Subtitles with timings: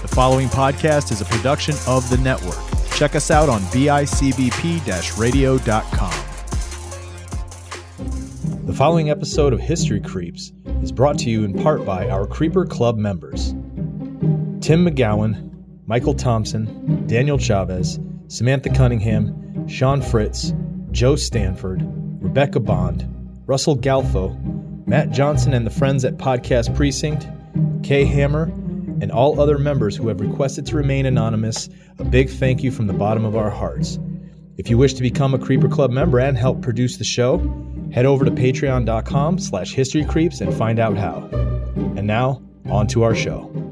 [0.00, 2.56] The following podcast is a production of the network.
[2.92, 6.24] Check us out on bicbp radio.com.
[8.64, 12.64] The following episode of History Creeps is brought to you in part by our Creeper
[12.64, 13.48] Club members
[14.60, 15.50] Tim McGowan,
[15.86, 20.54] Michael Thompson, Daniel Chavez, Samantha Cunningham, Sean Fritz,
[20.92, 21.82] Joe Stanford,
[22.22, 23.04] Rebecca Bond,
[23.46, 27.26] Russell Galfo, Matt Johnson and the friends at Podcast Precinct,
[27.82, 28.52] Kay Hammer,
[29.00, 32.86] and all other members who have requested to remain anonymous, a big thank you from
[32.86, 33.98] the bottom of our hearts.
[34.56, 37.38] If you wish to become a Creeper Club member and help produce the show,
[37.92, 41.28] head over to patreon.com slash historycreeps and find out how.
[41.96, 43.67] And now, on to our show.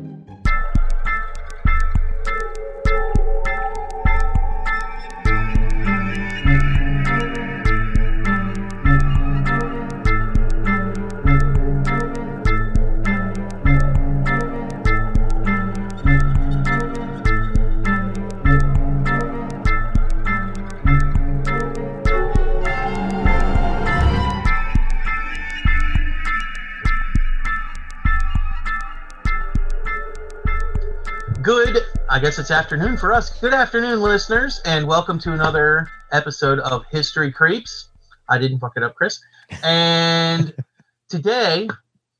[32.27, 33.38] Guess it's afternoon for us.
[33.41, 37.91] Good afternoon, listeners, and welcome to another episode of History Creeps.
[38.28, 39.20] I didn't fuck it up, Chris.
[39.62, 40.52] And
[41.08, 41.69] today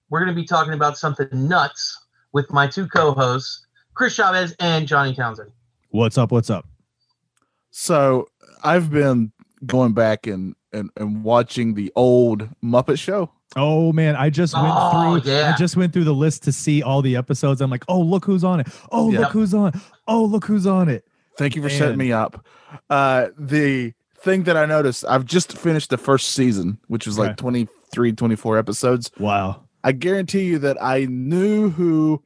[0.09, 4.55] we're going to be talking about something nuts with my two co hosts, Chris Chavez
[4.61, 5.51] and Johnny Townsend.
[5.91, 6.31] What's up?
[6.31, 6.69] What's up?
[7.73, 8.29] So
[8.63, 9.33] I've been
[9.67, 13.33] going back and, and, and watching the old Muppet Show.
[13.55, 15.53] Oh man, I just went Oh, through yeah.
[15.55, 17.61] I just went through the list to see all the episodes.
[17.61, 18.67] I'm like, "Oh, look who's on it.
[18.93, 19.21] Oh, Yeah.
[19.21, 19.81] look who's on.
[20.09, 21.05] Oh, look who's on it."
[21.39, 21.79] Thank you for Man.
[21.79, 22.47] setting me up.
[22.89, 27.29] Uh, the thing that I noticed, I've just finished the first season, which was Okay.
[27.29, 29.11] like 23, 24 episodes.
[29.19, 29.65] Wow.
[29.85, 32.23] I guarantee you that I knew who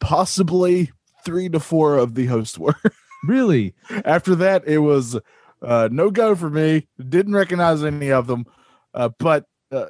[0.00, 0.90] possibly
[1.24, 2.74] three to four of the hosts were.
[3.24, 3.74] Really?
[4.04, 5.18] After that, it was
[5.60, 6.86] uh, no go for me.
[7.08, 8.46] Didn't recognize any of them.
[8.94, 9.86] Uh, but uh,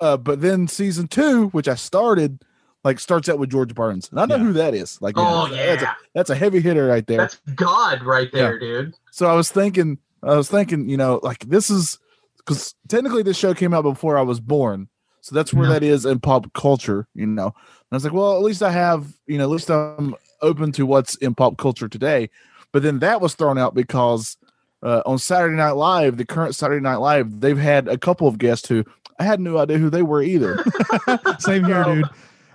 [0.00, 2.42] uh, but then season two, which I started,
[2.84, 4.42] like starts out with George Burns, and I know Yeah.
[4.44, 5.00] who that is.
[5.00, 5.94] Like, Oh, that's, a, yeah.
[6.14, 7.18] that's a heavy hitter right there.
[7.18, 8.94] That's God right there, dude.
[9.10, 11.98] so I was thinking, I was thinking, you know, like this is
[12.38, 14.88] because technically this show came out before I was born,
[15.20, 15.74] so that's where Yeah.
[15.74, 17.46] that is in pop culture, you know.
[17.46, 17.54] And
[17.92, 20.84] I was like, well, at least I have, you know, at least I'm open to
[20.86, 22.30] what's in pop culture today.
[22.72, 24.36] But then that was thrown out because
[24.82, 28.38] uh, on Saturday Night Live, the current Saturday Night Live, they've had a couple of
[28.38, 28.84] guests who
[29.20, 30.64] I had no idea who they were either.
[31.38, 32.08] Same here, dude.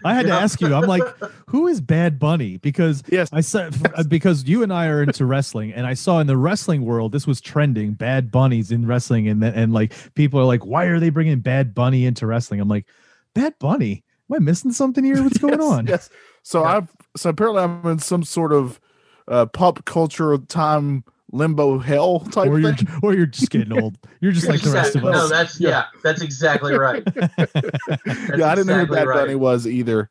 [0.07, 0.73] I had to ask you.
[0.73, 1.03] I'm like,
[1.50, 3.75] "Who is Bad Bunny?" Because yes, I said
[4.09, 7.28] because you and I are into wrestling, and I saw in the wrestling world this
[7.28, 7.94] was trending.
[7.94, 11.73] Bad Bunnies in wrestling, and and like people are like, "Why are they bringing Bad
[11.75, 12.85] Bunny into wrestling?" I'm like,
[13.35, 14.03] "Bad Bunny?
[14.29, 15.22] Am I missing something here?
[15.23, 16.09] What's going Yes, on?" Yes.
[16.44, 16.78] So Yeah.
[16.78, 18.79] I've so apparently I'm in some sort of
[19.28, 22.88] uh, pop culture time limbo hell type Or you're thing.
[23.04, 23.98] or you're just getting old.
[24.22, 25.14] You're just like the rest of us.
[25.14, 25.30] no, us.
[25.30, 25.70] that's Yeah.
[25.70, 25.84] yeah.
[26.04, 27.04] that's exactly right.
[27.16, 29.16] yeah, I didn't know who Bad right.
[29.16, 30.10] Bunny was either.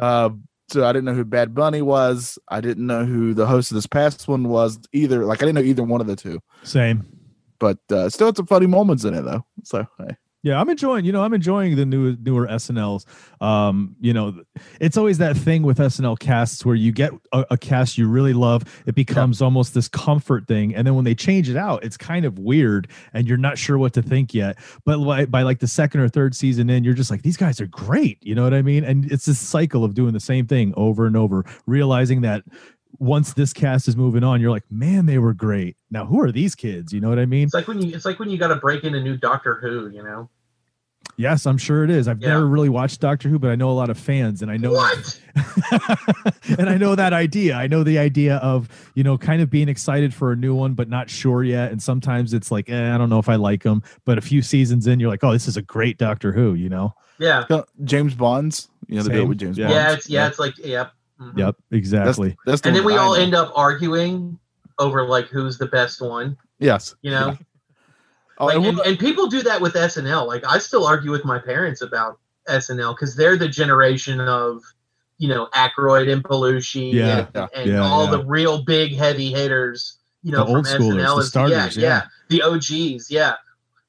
[0.00, 0.30] Uh,
[0.68, 2.38] so I didn't know who Bad Bunny was.
[2.48, 5.24] I didn't know who the host of this past one was either.
[5.24, 6.40] Like I didn't know either one of the two.
[6.64, 7.06] Same.
[7.58, 9.44] But uh, still, had some funny moments in it though.
[9.62, 10.16] So hey.
[10.46, 11.04] Yeah, I'm enjoying.
[11.04, 13.04] You know, I'm enjoying the new newer SNLs.
[13.42, 14.44] Um, you know,
[14.80, 18.32] it's always that thing with SNL casts where you get a, a cast you really
[18.32, 21.96] love, it becomes almost this comfort thing, and then when they change it out, it's
[21.96, 24.56] kind of weird, and you're not sure what to think yet.
[24.84, 27.60] But by, by like the second or third season in, you're just like, these guys
[27.60, 28.24] are great.
[28.24, 28.84] You know what I mean?
[28.84, 32.44] And it's this cycle of doing the same thing over and over, realizing that
[33.00, 35.76] once this cast is moving on, you're like, man, they were great.
[35.90, 36.92] Now, who are these kids?
[36.92, 37.46] You know what I mean?
[37.46, 39.56] It's like when you it's like when you got to break in a new Doctor
[39.56, 40.30] Who, you know.
[41.18, 42.08] Yes, I'm sure it is.
[42.08, 42.28] I've Yeah.
[42.34, 44.72] never really watched Doctor Who, but I know a lot of fans, and I know
[44.72, 45.18] What?
[46.58, 47.54] and I know that idea.
[47.56, 50.74] I know the idea of you know kind of being excited for a new one,
[50.74, 51.72] but not sure yet.
[51.72, 53.82] And sometimes it's like, eh, I don't know if I like them.
[54.04, 56.54] But a few seasons in, you're like, oh, this is a great Doctor Who.
[56.54, 56.94] You know?
[57.18, 57.44] Yeah.
[57.84, 58.68] James Bonds.
[58.88, 59.28] You know the do it Same.
[59.28, 59.66] with James Yeah.
[59.68, 59.76] Bonds.
[59.76, 60.92] Yeah, it's yeah, it's like yep.
[61.20, 61.38] Mhm.
[61.38, 62.36] Yep, exactly.
[62.44, 63.22] that's the And then we I all know.
[63.22, 64.38] end up arguing
[64.78, 66.94] over like who's the best one, Yes.
[67.00, 67.38] you know?
[68.38, 70.26] Oh, Like, and and, people do that with SNL.
[70.26, 72.18] Like I still argue with my parents about
[72.48, 74.62] SNL because they're the generation of,
[75.18, 77.26] you know, Aykroyd and Belushi Yeah.
[77.34, 78.10] and, and Yeah, all yeah.
[78.12, 81.14] the real big heavy hitters, you know, The old from schoolers, SNL.
[81.14, 82.02] the is- starters, yeah, yeah.
[82.28, 83.34] the OGs, yeah.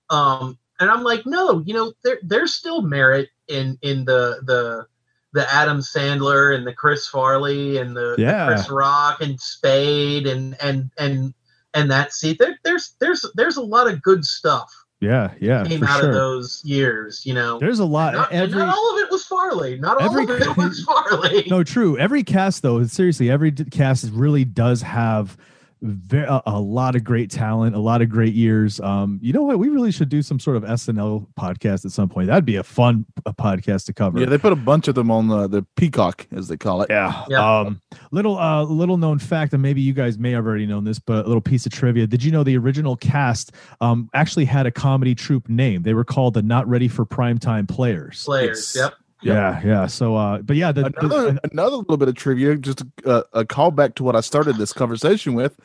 [0.10, 4.86] Um, and I'm like, no, you know, there there's still merit in in the the
[5.34, 8.48] the Adam Sandler and the Chris Farley and the, the Yeah.
[8.48, 11.34] Chris Rock and Spade and and and
[11.77, 14.69] and that see there there's there's there's a lot of good stuff
[15.00, 16.09] Yeah, yeah, came out sure.
[16.09, 17.24] of those years.
[17.25, 18.13] You know, There's a lot.
[18.13, 19.79] not, every not all of it was Farley.
[19.79, 21.45] Not all every- of it was Farley.
[21.50, 21.97] no, true.
[21.97, 25.38] Every cast though, seriously, every cast really does have
[25.81, 28.79] ve- a, a lot of great talent, a lot of great years.
[28.79, 29.59] Um, you know what?
[29.59, 32.27] We really should do some sort of SNL podcast at some point.
[32.27, 34.19] That'd be a fun uh podcast to cover.
[34.19, 36.89] Yeah, they put a bunch of them on the, the Peacock, as they call it.
[36.89, 37.25] Yeah.
[37.29, 37.59] Yeah.
[37.59, 37.81] Um,
[38.12, 41.25] little uh, little known fact, and maybe you guys may have already known this, but
[41.25, 42.07] a little piece of trivia.
[42.07, 43.51] Did you know the original cast
[43.81, 45.83] um actually had a comedy troupe name?
[45.83, 48.24] They were called the Not Ready for Primetime Players.
[48.25, 48.74] Players.
[48.75, 48.83] Yes.
[48.83, 48.94] Yep.
[49.24, 49.88] Yeah, yeah.
[49.88, 53.46] So, uh, but yeah, the, the- Another another little bit of trivia, just a, a
[53.46, 55.60] callback to what I started this conversation with.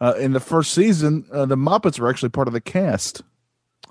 [0.00, 3.22] Uh, in the first season, uh, the Muppets were actually part of the cast,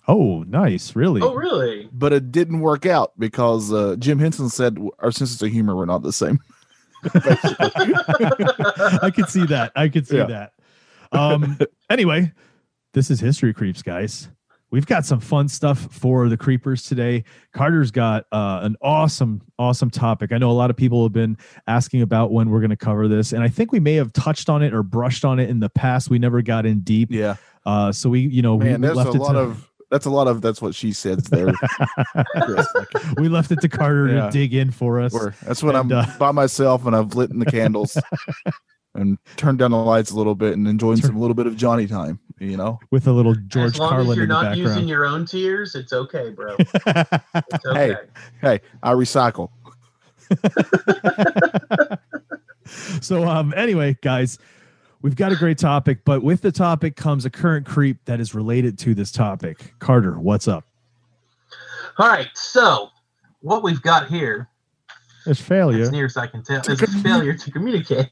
[0.07, 1.19] oh, nice, really.
[1.21, 1.89] Oh, really?
[1.91, 5.87] but it didn't work out because uh, Jim Henson said our senses of humor were
[5.87, 6.39] not the same.
[9.01, 9.71] I could see that.
[9.75, 10.25] I could see Yeah.
[10.27, 10.53] that.
[11.11, 11.57] Um,
[11.89, 12.31] anyway,
[12.93, 14.27] this is History Creeps, guys.
[14.75, 17.23] We've got some fun stuff for the creepers today.
[17.53, 20.33] Carter's got uh, an awesome, awesome topic.
[20.33, 23.07] I know a lot of people have been asking about when we're going to cover
[23.07, 25.61] this, and I think we may have touched on it or brushed on it in
[25.61, 26.09] the past.
[26.09, 27.07] We never got in deep.
[27.09, 29.39] Yeah, Uh, so we, you know, we, man, we there's a left it lot to,
[29.39, 31.53] of that's a lot of that's what she said there.
[33.17, 34.25] We left it to Carter Yeah.
[34.25, 35.13] to dig in for us.
[35.13, 37.97] where- that's when And, I'm uh, by myself and I've lit in the candles
[38.95, 41.55] and turn down the lights a little bit and enjoying Turn- some little bit of
[41.55, 42.19] Johnny time.
[42.39, 44.87] You know, with a little George as long Carlin as you're in the not using
[44.87, 46.55] your own tears, it's okay, bro.
[46.59, 47.93] It's okay.
[47.93, 47.95] Hey.
[48.41, 49.51] hey, I recycle.
[52.99, 54.39] so um anyway guys
[55.03, 58.33] we've got a great topic but with the topic comes a current creep that is
[58.33, 60.65] related to this topic carter what's up
[61.97, 62.29] All right.
[62.33, 62.89] So,
[63.41, 64.49] what we've got here,
[65.25, 68.09] it's failure as near as I can tell, it's a failure to communicate.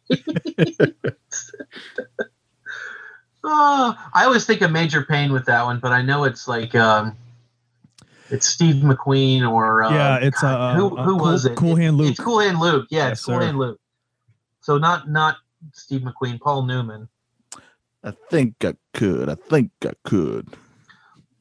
[3.43, 6.75] oh, I always think of Major Payne with that one, but I know it's like
[6.75, 7.15] um,
[8.29, 11.55] it's Steve McQueen or uh, yeah it's uh, God, who, uh, who cool, was it?
[11.55, 12.87] cool hand luke It's Cool Hand Luke.
[12.89, 13.45] Yeah, Yes, it's Cool sir.
[13.45, 13.79] Hand Luke.
[14.61, 15.37] So not not
[15.73, 17.07] Steve McQueen, Paul Newman.
[18.03, 19.29] I think I could.
[19.29, 20.49] I think I could.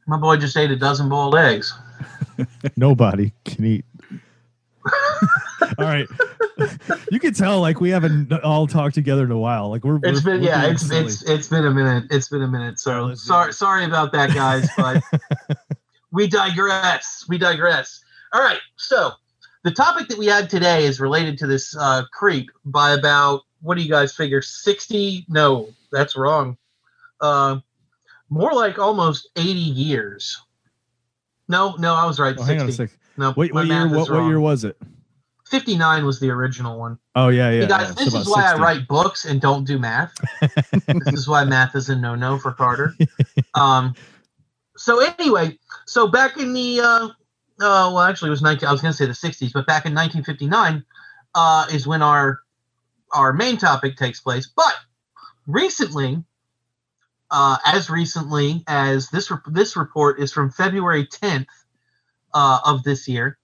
[0.07, 1.73] My boy just ate a dozen boiled eggs.
[2.77, 3.85] nobody can eat
[5.79, 6.07] all right
[7.11, 10.25] you can tell like we haven't all talked together in a while like we're It's
[10.25, 11.05] we're- been we're yeah, it's silly.
[11.07, 12.05] it's it's been a minute.
[12.11, 12.79] It's been a minute.
[12.79, 15.03] So sorry sorry about that, guys, but
[16.13, 17.25] we digress.
[17.29, 18.03] We digress.
[18.33, 18.59] All right.
[18.77, 19.13] So
[19.65, 23.77] the topic that we had today is related to this uh, creep by about what
[23.77, 24.43] do you guys figure?
[24.43, 25.25] Sixty?
[25.29, 26.57] No, that's wrong.
[27.21, 27.59] Uh,
[28.29, 30.41] more like almost eighty years.
[31.49, 32.35] No, no, I was right.
[32.39, 32.97] oh, hang on a 60.
[33.17, 34.77] No, what, what year what, what year was it
[35.51, 36.99] 59 was the original one.
[37.15, 38.05] oh yeah yeah, guys, yeah.
[38.05, 38.43] this is why 60.
[38.43, 40.15] I write books and don't do math.
[40.87, 42.95] this is why math is a no-no for Carter.
[43.55, 43.95] Um,
[44.77, 47.09] so anyway, so back in the uh,
[47.63, 48.69] uh, well, actually, it was 19.
[48.69, 50.85] I was going to say the 60s, but back in 1959
[51.35, 52.41] uh, is when our
[53.13, 54.51] our main topic takes place.
[54.55, 54.75] But
[55.47, 56.25] recently,
[57.31, 61.47] uh, as recently as this rep- this report is from February 10th
[62.35, 63.39] uh, of this year.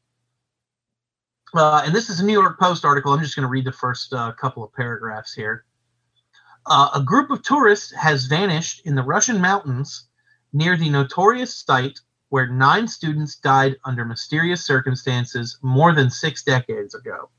[1.54, 3.12] Uh, and this is a New York Post article.
[3.12, 5.64] I'm just going to read the first uh, couple of paragraphs here.
[6.66, 10.08] Uh, a group of tourists has vanished in the Russian mountains
[10.52, 11.98] near the notorious site
[12.28, 17.30] where nine students died under mysterious circumstances more than six decades ago.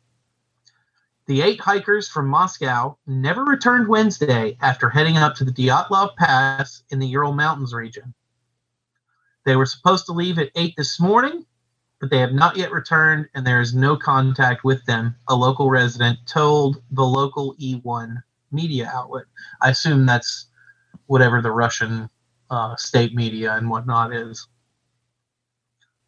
[1.28, 6.82] The eight hikers from Moscow never returned Wednesday after heading up to the Dyatlov Pass
[6.90, 8.16] in the Ural Mountains region.
[9.50, 11.44] They were supposed to leave at 8 this morning,
[12.00, 15.72] but they have not yet returned and there is no contact with them, a local
[15.72, 19.26] resident told the local E1 media outlet.
[19.60, 20.46] I assume that's
[21.08, 22.12] whatever the Russian
[22.52, 24.48] uh, state media and whatnot is.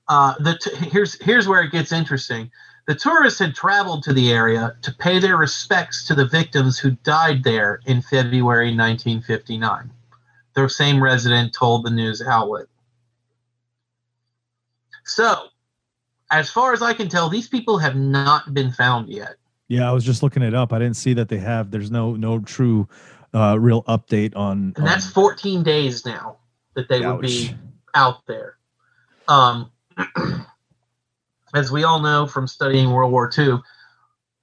[0.07, 2.51] Uh, the t- here's here's where it gets interesting.
[2.85, 6.91] The tourists had traveled to the area to pay their respects to the victims who
[6.91, 9.89] died there in February 1959.
[10.53, 12.67] The same resident told the news outlet.
[15.15, 15.47] So,
[16.31, 19.35] as far as I can tell, these people have not been found yet.
[19.67, 20.71] Yeah, I was just looking it up.
[20.73, 21.71] I didn't see that they have.
[21.71, 22.87] There's no no true,
[23.33, 24.73] uh, real update on.
[24.77, 26.37] And that's on- 14 days now
[26.75, 27.53] that they would be
[27.93, 28.55] out there.
[29.27, 29.71] Um,
[31.53, 33.59] as we all know from studying World War II,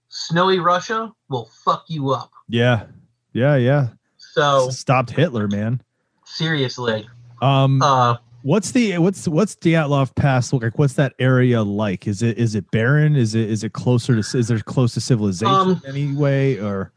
[0.08, 2.30] snowy Russia will fuck you up.
[2.48, 2.86] Yeah,
[3.32, 3.88] yeah, yeah.
[4.18, 5.82] So Stopped Hitler, man.
[6.24, 7.08] seriously,
[7.42, 10.78] Um, uh, what's the what's what's Dyatlov Pass look like?
[10.78, 12.06] What's that area like?
[12.06, 13.16] Is it is it barren?
[13.16, 16.92] Is it is it closer to is there close to civilization Um, anyway, or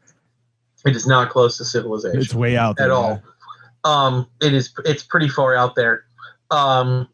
[0.84, 2.86] it is not close to civilization it's way out there?
[2.86, 3.22] at all.
[3.84, 4.72] Um, it is.
[4.84, 6.04] It's pretty far out there.
[6.50, 7.08] Um,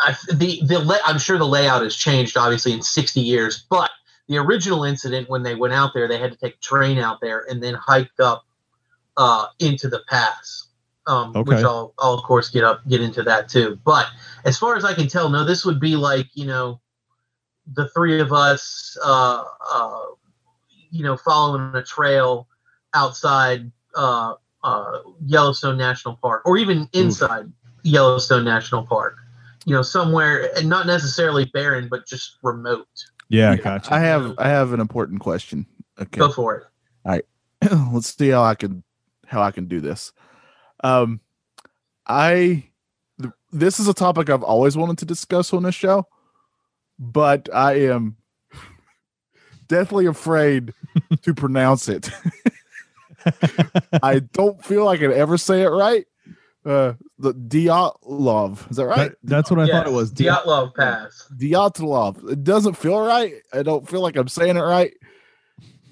[0.00, 3.90] I, the the I'm sure the layout has changed obviously in 60 years, but
[4.28, 7.20] the original incident when they went out there, they had to take a train out
[7.20, 8.44] there and then hiked up
[9.16, 10.65] uh, into the pass,
[11.06, 11.42] um, Okay.
[11.54, 13.78] which I'll, I'll of course get up get into that too.
[13.84, 14.06] But
[14.44, 16.80] as far as I can tell, no, this would be like you know
[17.74, 20.02] the three of us, uh, uh,
[20.90, 22.48] you know, following a trail
[22.94, 27.50] outside uh, uh, Yellowstone National Park, or even inside
[27.82, 29.16] Yellowstone National Park.
[29.64, 32.86] You know, somewhere, and not necessarily barren, but just remote.
[33.28, 33.92] Yeah, gotcha.
[33.92, 35.66] I have I have an important question.
[35.98, 36.20] Okay.
[36.20, 36.64] Go for it.
[37.04, 37.24] All right,
[37.92, 38.84] let's see how I can
[39.26, 40.12] how I can do this.
[40.86, 41.20] Um,
[42.06, 42.64] I
[43.20, 46.06] th- this is a topic I've always wanted to discuss on this show,
[46.98, 48.16] but I am
[49.68, 50.72] deathly afraid
[51.22, 52.10] to pronounce it.
[54.02, 56.06] I don't feel like I can ever say it right.
[56.64, 59.10] Uh, the Dyatlov, is that right?
[59.10, 60.10] That- that's what I thought it was.
[60.10, 61.28] Di- Dyatlov Pass.
[61.36, 62.30] Dyatlov.
[62.30, 63.34] It doesn't feel right.
[63.52, 64.92] I don't feel like I'm saying it right.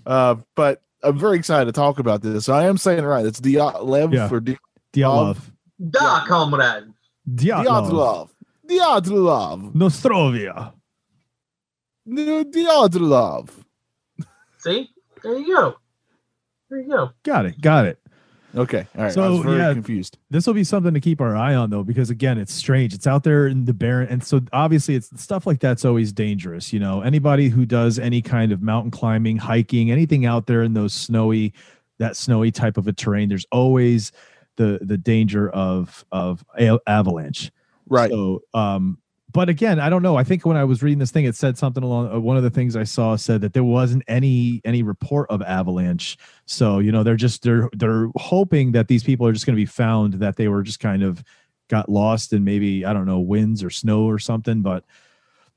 [0.07, 2.49] Uh, but I'm very excited to talk about this.
[2.49, 3.25] I am saying it right.
[3.27, 4.29] It's Dyatlev Yeah.
[4.31, 4.59] or Dy-
[4.95, 5.39] Dyatlov.
[5.91, 6.93] Da, comrade.
[7.29, 7.65] Dyatlov.
[7.65, 8.31] Dyatlov.
[8.69, 9.73] Dyatlov.
[9.75, 10.73] Nostrovia.
[12.07, 13.51] No, Dyatlov.
[14.59, 14.91] See,
[15.23, 15.77] there you go.
[16.71, 17.11] There you go.
[17.23, 17.61] Got it.
[17.61, 17.99] Got it.
[18.57, 18.87] Okay.
[18.97, 19.19] All right.
[19.19, 19.73] I was very yeah.
[19.73, 20.17] confused.
[20.31, 23.07] this will be something to keep our eye on though because again it's strange it's
[23.07, 26.79] out there in the barren and so obviously it's stuff like that's always dangerous you
[26.79, 30.95] know anybody who does any kind of mountain climbing hiking anything out there in those
[30.95, 31.53] snowy
[31.99, 34.13] that snowy type of a terrain there's always
[34.57, 37.51] the the danger of of a- avalanche.
[37.87, 38.11] Right.
[38.11, 38.99] so um
[39.31, 40.17] but again i don't know.
[40.17, 42.43] I think when i was reading this thing it said something along uh, one of
[42.43, 46.17] the things i saw said that there wasn't any any report of avalanche.
[46.47, 49.61] So you know they're just they're they're hoping that these people are just going to
[49.61, 51.23] be found that they were just kind of
[51.69, 54.85] got lost in maybe i don't know winds or snow or something but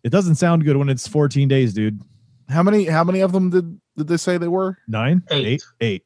[0.04, 2.02] it doesn't sound good when it's 14 days dude.
[2.50, 4.78] How many how many of them did did they say they were?
[4.88, 5.22] nine?
[5.32, 5.46] Eight.
[5.46, 5.64] eight.
[5.82, 6.06] Eight.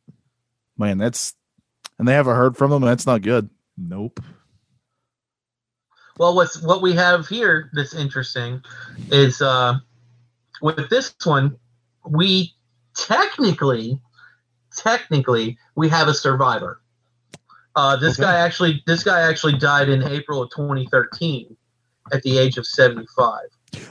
[0.77, 1.35] Man, that's
[2.01, 2.81] and they haven't heard from them.
[2.81, 3.47] That's not good.
[3.77, 4.19] nope
[6.17, 8.59] Well, what's what we have here that's interesting
[9.11, 9.75] is uh,
[10.63, 11.55] with this one,
[12.09, 12.53] we
[12.95, 14.01] technically,
[14.75, 16.81] technically, we have a survivor.
[17.75, 18.23] Uh, this Okay.
[18.23, 21.55] guy actually, this guy actually died in April of 2013
[22.11, 23.41] at the age of 75.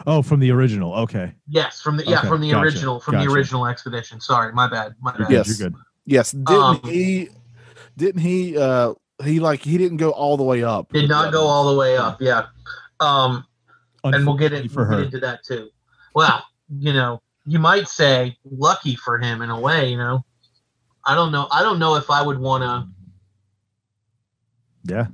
[0.09, 3.15] oh from the original okay Yes, from the yeah Okay, from the gotcha, original from
[3.15, 3.29] gotcha.
[3.29, 4.21] the original expedition.
[4.21, 5.31] Sorry, my bad, my bad.
[5.31, 5.47] Yes.
[5.47, 6.33] you're good Yes.
[6.33, 7.29] Didn't Um, he
[7.97, 8.95] didn't he uh
[9.25, 10.93] he like he didn't go all the way up.
[10.93, 12.21] Did not go all the way up.
[12.21, 12.47] Yeah.
[13.01, 13.47] Um,
[14.05, 15.71] and we'll get, for we'll get into that too.
[16.15, 16.43] Well,
[16.79, 19.91] you know, you might say lucky for him in a way.
[19.91, 20.25] You know,
[21.05, 21.49] I don't know.
[21.51, 22.89] I don't know if I would want to
[24.85, 25.07] yeah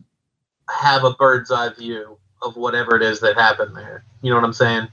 [0.71, 4.05] have a bird's eye view of whatever it is that happened there.
[4.27, 4.89] You know what I'm saying?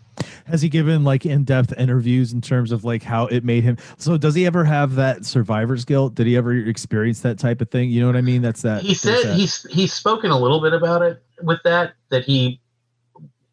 [0.46, 3.78] Has he given like in-depth interviews in terms of like how it made him?
[3.98, 6.14] So does he ever have that survivor's guilt?
[6.14, 7.90] Did he ever experience that type of thing?
[7.90, 8.44] You know what I mean?
[8.44, 8.84] That's that.
[8.84, 9.36] he said that.
[9.36, 12.62] he's he's spoken a little bit about it with that that he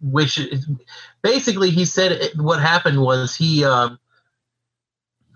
[0.02, 0.68] wishes.
[1.22, 3.64] Basically, he said it, what happened was he.
[3.64, 3.98] Um,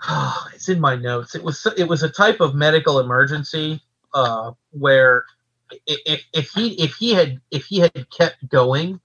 [0.52, 1.34] it's in my notes.
[1.34, 3.80] It was it was a type of medical emergency
[4.12, 5.24] uh, where
[5.86, 9.00] if if he if he had if he had kept going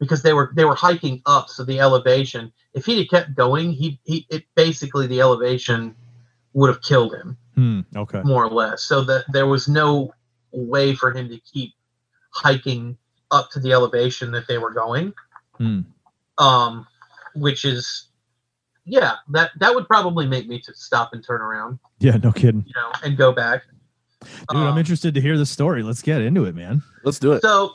[0.00, 3.70] because they were they were hiking up so the elevation if he had kept going
[3.72, 5.94] he he it basically the elevation
[6.54, 8.22] would have killed him Hmm, okay.
[8.24, 8.82] more or less.
[8.82, 10.14] So that there was no
[10.52, 11.74] way for him to keep
[12.30, 12.96] hiking
[13.30, 15.12] up to the elevation that they were going.
[15.58, 15.80] Hmm.
[16.38, 16.86] Um,
[17.34, 18.08] which is,
[18.86, 22.64] yeah, that that would probably make me to stop and turn around, Yeah, no kidding.
[22.66, 23.64] you know, and go back.
[24.22, 25.82] Dude, I'm Um, interested to hear the story.
[25.82, 26.82] Let's get into it, man.
[27.04, 27.42] Let's do it.
[27.42, 27.72] So,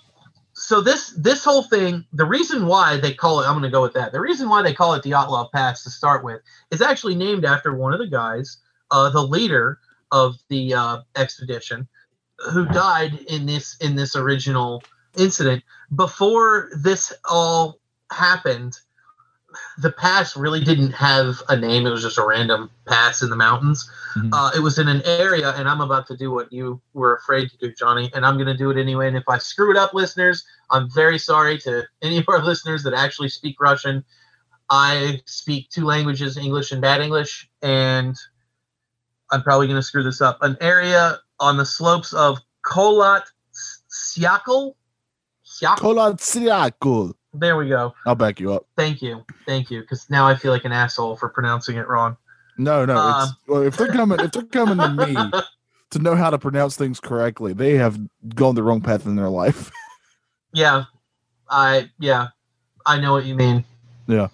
[0.56, 3.82] so this this whole thing, the reason why they call it, I'm going to go
[3.82, 4.14] with that.
[4.14, 7.44] The reason why they call it the Dyatlov Pass to start with is actually named
[7.44, 8.58] after one of the guys,
[8.90, 9.80] uh, the leader
[10.12, 11.88] of the uh, expedition,
[12.54, 14.82] who died in this in this original
[15.18, 15.62] incident.
[15.94, 18.80] Before this all happened,
[19.78, 21.86] the pass really didn't have a name.
[21.86, 23.90] It was just a random pass in the mountains.
[24.16, 24.30] Mhm.
[24.32, 27.50] Uh, it was in an area, and I'm about to do what you were afraid
[27.52, 29.08] to do, Johnny, and I'm going to do it anyway.
[29.08, 32.84] And if I screw it up, listeners, I'm very sorry to any of our listeners
[32.84, 34.04] that actually speak Russian.
[34.70, 38.16] I speak two languages, English and bad English, and
[39.32, 40.38] I'm probably going to screw this up.
[40.42, 43.24] An area on the slopes of Kolat
[43.90, 44.76] Syakal.
[45.46, 45.78] Syakal.
[45.78, 47.14] Kolatsiakul.
[47.40, 47.94] There we go.
[48.06, 48.66] I'll back you up.
[48.78, 49.24] Thank you.
[49.46, 49.82] Thank you.
[49.82, 52.18] Because now I feel like an asshole for pronouncing it wrong.
[52.58, 52.94] No, no.
[52.94, 55.16] It's, um, well, if they're coming, if they're coming to me
[55.92, 58.00] to know how to pronounce things correctly, they have
[58.36, 59.72] gone the wrong path in their life.
[60.54, 60.86] Yeah,
[61.50, 62.30] I yeah,
[62.86, 63.66] I know what you mean.
[64.08, 64.30] Yeah.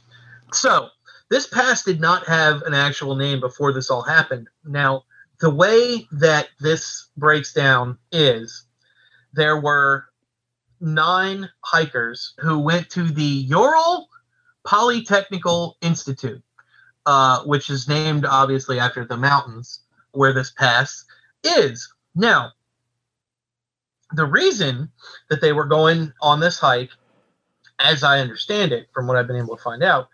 [0.53, 0.89] So
[1.31, 4.47] this pass did not have an actual name before this all happened.
[4.63, 5.05] Now,
[5.39, 8.65] the way that this breaks down is
[9.33, 10.05] there were
[10.81, 14.09] nine hikers who went to the Ural
[14.65, 16.43] Polytechnical Institute,
[17.05, 21.05] uh, which is named obviously after the mountains where this pass
[21.43, 21.93] is.
[22.15, 22.51] Now,
[24.13, 24.91] the reason
[25.29, 26.91] that they were going on this hike,
[27.79, 30.09] as I understand it, from what I've been able to find out,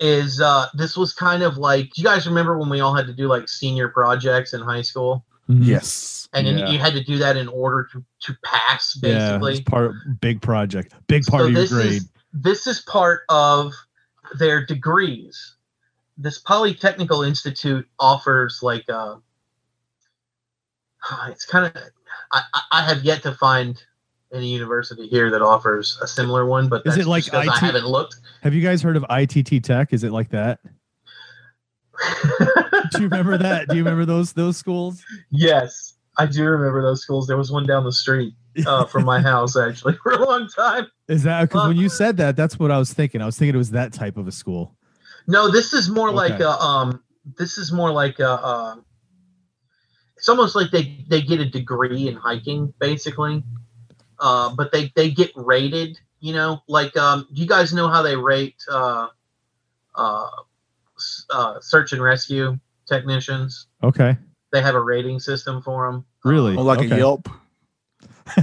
[0.00, 3.06] is uh, this was kind of like do you guys remember when we all had
[3.06, 5.24] to do like senior projects in high school?
[5.52, 5.66] Mhm.
[5.66, 6.28] Yes.
[6.32, 6.70] And then Yeah.
[6.70, 9.52] you had to do that in order to, to pass, Yeah, basically.
[9.52, 11.92] it's part big project, big part So of your grade.
[11.92, 13.72] Is, this is part of
[14.38, 15.56] their degrees.
[16.16, 19.16] This Polytechnical Institute offers like uh
[21.28, 21.72] it's kind of
[22.32, 23.82] I, I- I have yet to find
[24.32, 27.52] any university here that offers a similar one, but Is it like just 'cause I
[27.54, 27.58] IT?
[27.60, 28.16] haven't looked.
[28.42, 29.92] Have you guys heard of ITT Tech?
[29.92, 30.60] Is it like that?
[32.92, 33.68] Do you remember that?
[33.68, 35.04] Do you remember those those schools?
[35.30, 37.26] yes, I do remember those schools.
[37.26, 38.34] There was one down the street
[38.66, 40.86] uh, from my house actually for a long time.
[41.08, 43.22] Is that because Uh, when you said that, that's what I was thinking.
[43.22, 44.76] I was thinking it was that type of a school.
[45.26, 47.02] No, this is more like a um.
[47.38, 48.30] This is more like a.
[48.30, 48.76] Uh,
[50.16, 53.42] it's almost like they they get a degree in hiking, basically.
[54.18, 55.98] Uh, but they they get rated.
[56.20, 57.26] You know, like um.
[57.32, 59.08] Do you guys know how they rate uh,
[59.94, 60.28] uh,
[61.30, 63.66] uh search and rescue technicians?
[63.82, 64.16] Okay,
[64.52, 66.04] They have a rating system for them.
[66.24, 66.56] really?
[66.56, 66.94] Oh, like okay.
[66.94, 67.28] a Yelp.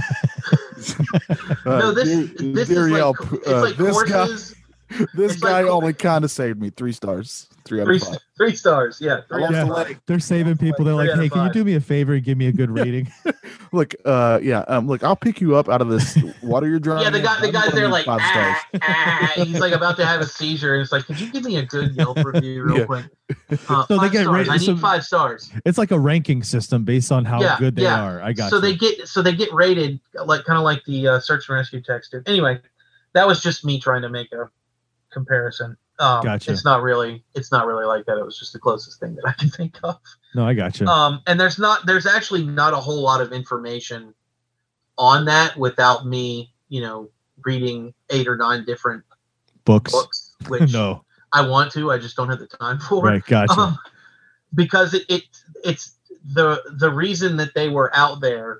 [1.66, 4.54] no, this this is like Yelp, it's uh, like this guy, courses.
[5.14, 8.02] this it's guy like- only kind of saved me three stars, three out Three, of
[8.02, 8.18] five.
[8.36, 9.20] three stars, yeah.
[9.28, 10.84] Three lost out of the They're saving people.
[10.84, 12.70] They're Three like, hey, can you do me a favor and give me a good
[12.76, 13.10] rating?
[13.72, 17.04] Look, uh, yeah, um, look, I'll pick you up out of this water you're drowning.
[17.04, 18.56] Yeah, the guy, the guy's gonna there like, five stars.
[18.74, 21.44] ah, ah, he's like about to have a seizure, and it's like, could you give
[21.44, 22.84] me a good Yelp review real Yeah.
[22.86, 23.04] quick?
[23.68, 24.26] Uh, So they get stars.
[24.48, 25.52] rated- I need so- five stars.
[25.64, 28.02] it's like a ranking system based on how Yeah, good they yeah.
[28.02, 28.20] are.
[28.22, 28.62] I got so you.
[28.62, 31.80] they get, so they get rated like kind of like the uh, search and rescue
[31.80, 32.28] text did.
[32.28, 32.58] Anyway,
[33.12, 34.50] that was just me trying to make a
[35.10, 35.76] comparison.
[35.98, 36.52] Um, Gotcha.
[36.52, 38.16] It's not really, it's not really like that.
[38.16, 39.98] It was just the closest thing that I can think of.
[40.34, 40.86] no, I got you.
[40.86, 44.14] Um, and there's not, there's actually not a whole lot of information
[44.96, 47.10] on that without me, you know,
[47.44, 49.02] reading eight or nine different
[49.64, 49.92] Books.
[49.92, 51.90] books, which no, I want to.
[51.90, 53.16] I just don't have the time for right?
[53.16, 53.26] it.
[53.26, 53.52] Gotcha.
[53.52, 53.78] Um,
[54.54, 55.22] because it, it
[55.64, 58.58] it's the the reason that they were out there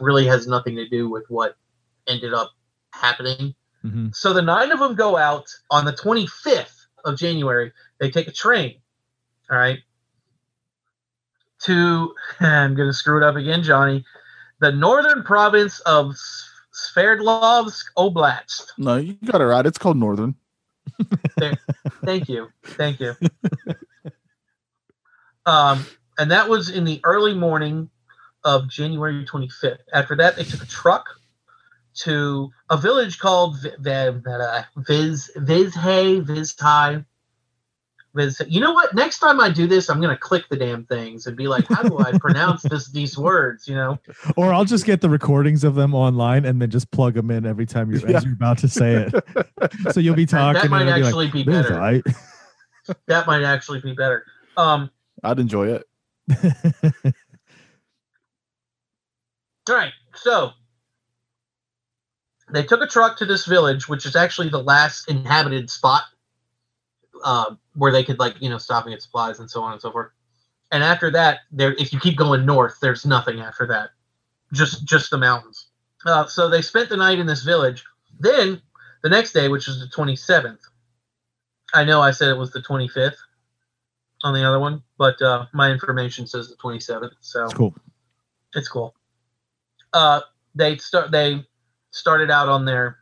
[0.00, 1.56] really has nothing to do with what
[2.06, 2.52] ended up
[2.92, 3.54] happening.
[3.84, 7.72] Hmm So the nine of them go out on the 25th of January.
[8.00, 8.76] They take a train.
[9.50, 9.78] All right.
[11.64, 14.04] To I'm gonna screw it up again, Johnny.
[14.60, 16.14] The northern province of
[16.72, 18.72] Sverdlovsk Oblast.
[18.78, 19.66] No, you got it right.
[19.66, 20.34] It's called Northern.
[22.04, 22.48] Thank you.
[22.64, 23.14] Thank you.
[25.46, 25.84] um,
[26.18, 27.90] and that was in the early morning
[28.44, 29.78] of January 25th.
[29.92, 31.06] After that, they took a truck
[31.96, 37.04] to a village called Vi- Vi- uh, Viz Vizhay Vizhai.
[38.16, 38.40] Viz.
[38.46, 38.94] You know what?
[38.94, 41.82] Next time I do this, I'm gonna click the damn things and be like, "How
[41.82, 42.90] do I pronounce this?
[42.92, 43.98] These words?" You know?
[44.36, 47.44] Or I'll just get the recordings of them online and then just plug them in
[47.44, 48.18] every time you're Yeah.
[48.18, 49.14] as you're about to say it.
[49.92, 50.62] so you'll be talking.
[50.62, 51.80] that might and actually be like, "This better.
[51.80, 52.02] I-"
[53.06, 54.26] That might actually be better.
[54.58, 54.90] Um,
[55.24, 55.84] I'd enjoy it.
[59.68, 60.50] All right, so
[62.54, 66.04] they took a truck to this village, which is actually the last inhabited spot
[67.24, 69.80] uh, where they could, like, you know, stop and get supplies and so on and
[69.82, 70.10] so forth.
[70.70, 73.90] And after that, there, if you keep going north, there's nothing after that,
[74.52, 75.66] just just the mountains.
[76.06, 77.84] Uh, so they spent the night in this village.
[78.18, 78.60] Then
[79.02, 80.58] the next day, which is the 27th,
[81.72, 83.16] I know I said it was the 25th
[84.22, 87.12] on the other one, but uh, my information says the 27th.
[87.20, 87.74] So That's cool.
[88.54, 88.94] it's cool.
[89.92, 90.20] Uh,
[90.54, 91.10] they start.
[91.10, 91.44] They
[91.94, 92.98] started out on their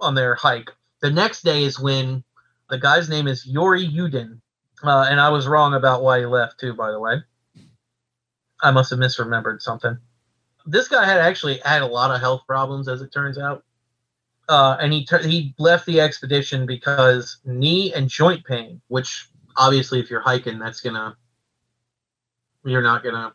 [0.00, 0.70] on their hike.
[1.00, 2.24] The next day is when
[2.68, 4.40] the guy's name is Yuri Yudin,
[4.82, 6.74] uh, and I was wrong about why he left too.
[6.74, 7.22] By the way,
[8.60, 9.96] I must have misremembered something.
[10.66, 13.64] This guy had actually had a lot of health problems, as it turns out,
[14.48, 18.80] uh, and he tur he left the expedition because knee and joint pain.
[18.88, 21.16] Which obviously, if you're hiking, that's gonna
[22.64, 23.34] you're not gonna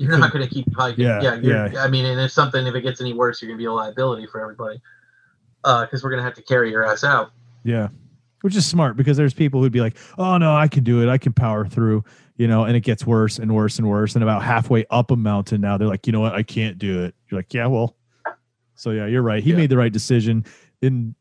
[0.00, 1.04] you're not gonna keep hiking.
[1.04, 1.82] Yeah, yeah, you're, yeah.
[1.84, 4.26] I mean, and if something if it gets any worse, you're gonna be a liability
[4.26, 4.80] for everybody.
[5.62, 7.32] Because we're gonna have to carry your ass out.
[7.64, 7.88] Yeah.
[8.40, 11.10] Which is smart because there's people who'd be like, oh, no, I can do it.
[11.10, 12.04] I can power through,
[12.38, 14.14] you know, and it gets worse and worse and worse.
[14.14, 16.32] And about halfway up a mountain now, they're like, you know what?
[16.34, 17.14] I can't do it.
[17.28, 17.96] You're like, yeah, well,
[18.76, 19.42] So yeah, you're right.
[19.44, 19.56] He Yeah.
[19.56, 20.46] made the right decision
[20.80, 21.14] in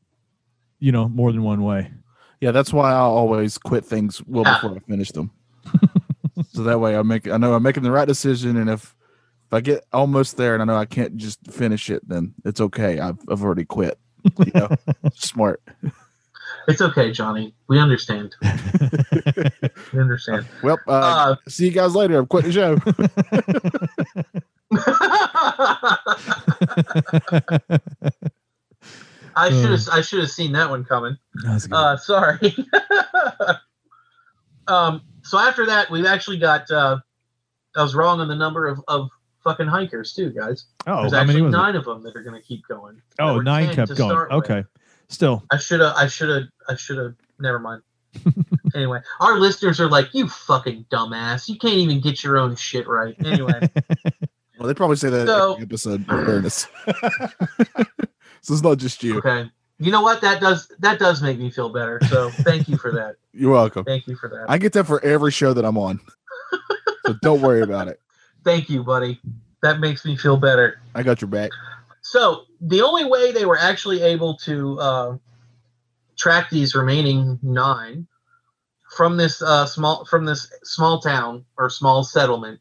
[0.79, 1.91] you know more than one way.
[2.39, 4.53] Yeah, that's why I always quit things well Ah.
[4.61, 5.31] before I finish them.
[6.47, 8.95] So that way I make I know I'm making the right decision, and if
[9.47, 12.61] if I get almost there and I know I can't just finish it, then it's
[12.61, 12.99] okay.
[12.99, 13.97] I've I've already quit.
[14.23, 14.69] You know,
[15.15, 15.61] Smart.
[16.67, 17.55] It's okay, Johnny.
[17.67, 18.35] We understand.
[19.93, 20.45] we understand.
[20.61, 22.19] Well, uh, Uh, see you guys later.
[22.19, 22.77] I'm quitting the show.
[29.35, 31.17] I should have I should have seen that one coming.
[31.43, 31.67] That's.
[31.71, 32.55] Uh, sorry.
[34.67, 36.69] um, so after that, we've actually got.
[36.71, 36.97] Uh,
[37.75, 39.09] I was wrong on the number of, of
[39.43, 40.65] fucking hikers too, guys.
[40.87, 41.57] oh, There's how many actually was it?
[41.57, 43.01] nine of them that are going to keep going.
[43.17, 44.09] There Oh, were nine 10 kept going.
[44.09, 44.43] start with.
[44.43, 44.63] Okay.
[45.07, 45.93] Still, I should have.
[45.95, 46.43] I should have.
[46.67, 47.13] I should have.
[47.39, 47.81] Never mind.
[48.75, 51.47] anyway, our listeners are like, "You fucking dumbass!
[51.47, 53.69] You can't even get your own shit right." Anyway,
[54.59, 56.01] Well, they probably say that So- every episode.
[56.01, 56.67] In fairness,
[58.41, 59.19] so it's not just you.
[59.19, 59.49] okay.
[59.79, 60.21] You know what?
[60.21, 61.99] That does that does make me feel better.
[62.09, 63.15] So thank you for that.
[63.33, 63.85] You're welcome.
[63.85, 64.45] Thank you for that.
[64.49, 65.99] I get that for every show that I'm on,
[67.05, 67.99] so don't worry about it.
[68.43, 69.19] Thank you, buddy.
[69.61, 70.81] That makes me feel better.
[70.95, 71.51] I got your back.
[72.01, 75.17] So the only way they were actually able to uh,
[76.17, 78.07] track these remaining nine
[78.95, 82.59] from this uh, small from this small town or small settlement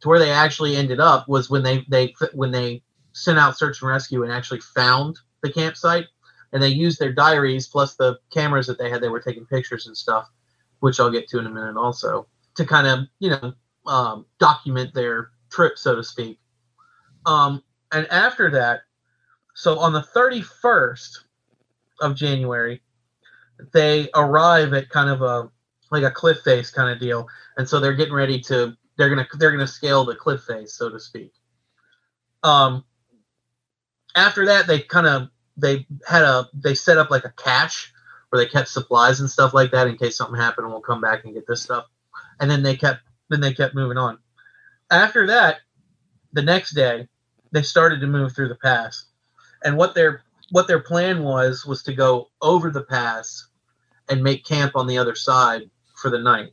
[0.00, 3.80] to where they actually ended up was when they they when they sent out search
[3.80, 6.06] and rescue and actually found the campsite
[6.52, 9.86] and they used their diaries plus the cameras that they had they were taking pictures
[9.86, 10.28] and stuff
[10.80, 13.52] which i'll get to in a minute also to kind of you know
[13.86, 16.38] um, document their trip so to speak
[17.26, 18.82] um, and after that,
[19.54, 21.18] so on the 31st
[22.00, 22.82] of January,
[23.72, 25.50] they arrive at kind of a
[25.90, 29.26] like a cliff face kind of deal, and so they're getting ready to they're gonna
[29.34, 31.32] they're gonna scale the cliff face, so to speak.
[32.44, 32.84] Um,
[34.14, 37.92] after that, they kind of they had a they set up like a cache
[38.30, 41.00] where they kept supplies and stuff like that in case something happened, and we'll come
[41.00, 41.86] back and get this stuff.
[42.40, 44.18] And then they kept then they kept moving on.
[44.90, 45.58] After that,
[46.32, 47.08] the next day
[47.52, 49.06] they started to move through the pass
[49.64, 53.48] and what their what their plan was was to go over the pass
[54.08, 55.62] and make camp on the other side
[55.96, 56.52] for the night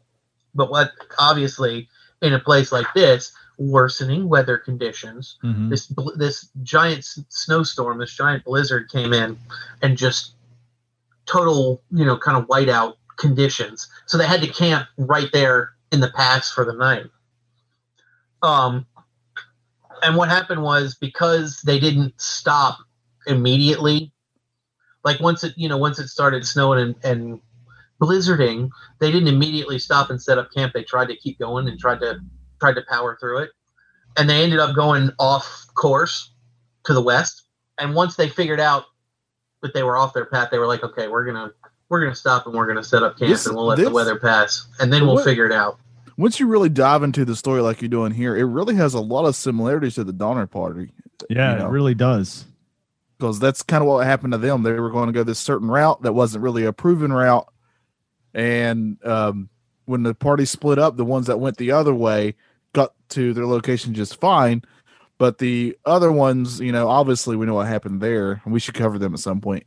[0.54, 1.88] but what obviously
[2.22, 5.38] in a place like this worsening weather conditions.
[5.44, 5.70] Mhm.
[5.70, 9.38] this this giant s- snowstorm this giant blizzard came in
[9.82, 10.34] and just
[11.26, 13.88] total you know kind of whiteout conditions.
[14.06, 17.06] So they had to camp right there in the pass for the night.
[18.42, 18.86] Um
[20.04, 22.78] and what happened was because they didn't stop
[23.28, 24.12] immediately
[25.04, 27.42] like once it you know once it started snowing and, and
[28.02, 30.74] blizzarding they didn't immediately stop and set up camp.
[30.74, 32.20] They tried to keep going and tried to
[32.60, 33.50] tried to power through it
[34.18, 36.32] and they ended up going off course
[36.86, 37.44] to the west
[37.80, 38.84] and once they figured out
[39.62, 41.52] that they were off their path they were like okay we're gonna
[41.90, 44.18] we're gonna stop and we're gonna set up camp This- and we'll let the weather
[44.20, 45.78] pass and then we'll What- figure it out
[46.18, 49.02] Once you really dive into the story like you're doing here, it really has a
[49.02, 50.92] lot of similarities to the Donner Party
[51.30, 51.66] Yeah, you know.
[51.68, 52.46] it really does.
[53.18, 54.64] because that's kind of what happened to them.
[54.64, 57.48] They were going to go this certain route that wasn't really a proven route,
[58.34, 59.50] and um,
[59.86, 62.36] when the party split up, the ones that went the other way
[62.74, 64.64] got to their location just fine.
[65.18, 68.74] But the other ones, you know, obviously we know what happened there, and we should
[68.76, 69.66] cover them at some point.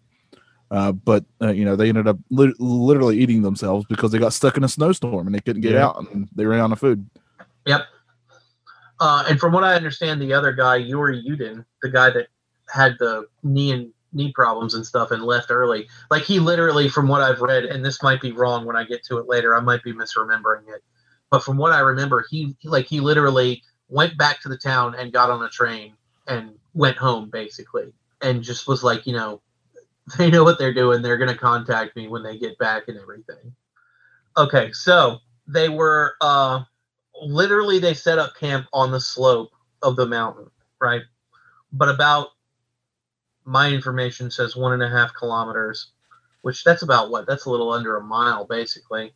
[0.70, 4.34] Uh, but uh, you know, they ended up li- literally eating themselves because they got
[4.34, 5.86] stuck in a snowstorm and they couldn't get Yeah.
[5.86, 7.08] out, and they ran out of food.
[7.64, 7.86] Yep.
[9.00, 12.26] Uh, and from what I understand, the other guy, Yuri Yudin, the guy that
[12.68, 17.08] had the knee and knee problems and stuff and left early, like he literally, from
[17.08, 19.60] what I've read, and this might be wrong when I get to it later, I
[19.60, 20.82] might be misremembering it,
[21.30, 25.12] but from what I remember, he like he literally went back to the town and
[25.12, 25.94] got on a train
[26.26, 27.92] and went home basically,
[28.22, 29.42] and just was like, you know,
[30.18, 31.02] they know what they're doing.
[31.02, 33.54] They're gonna contact me when they get back and everything.
[34.36, 36.14] Okay, so they were.
[36.20, 36.60] uh
[37.22, 39.50] literally they set up camp on the slope
[39.82, 41.02] of the mountain, right?
[41.72, 42.28] But about
[43.48, 45.92] my information says one and a half kilometers,
[46.42, 47.26] which that's about what?
[47.26, 49.14] That's a little under a mile, basically.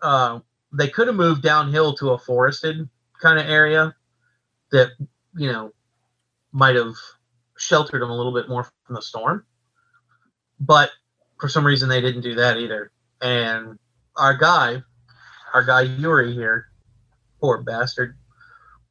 [0.00, 0.40] Uh,
[0.72, 2.88] they could have moved downhill to a forested
[3.20, 3.94] kind of area
[4.72, 4.88] that,
[5.36, 5.70] you know,
[6.50, 6.94] might have
[7.58, 9.44] sheltered them a little bit more from the storm.
[10.58, 10.90] But
[11.38, 12.90] for some reason, they didn't do that either.
[13.20, 13.78] And
[14.16, 14.82] our guy,
[15.52, 16.68] our guy Yuri here,
[17.38, 18.16] poor bastard.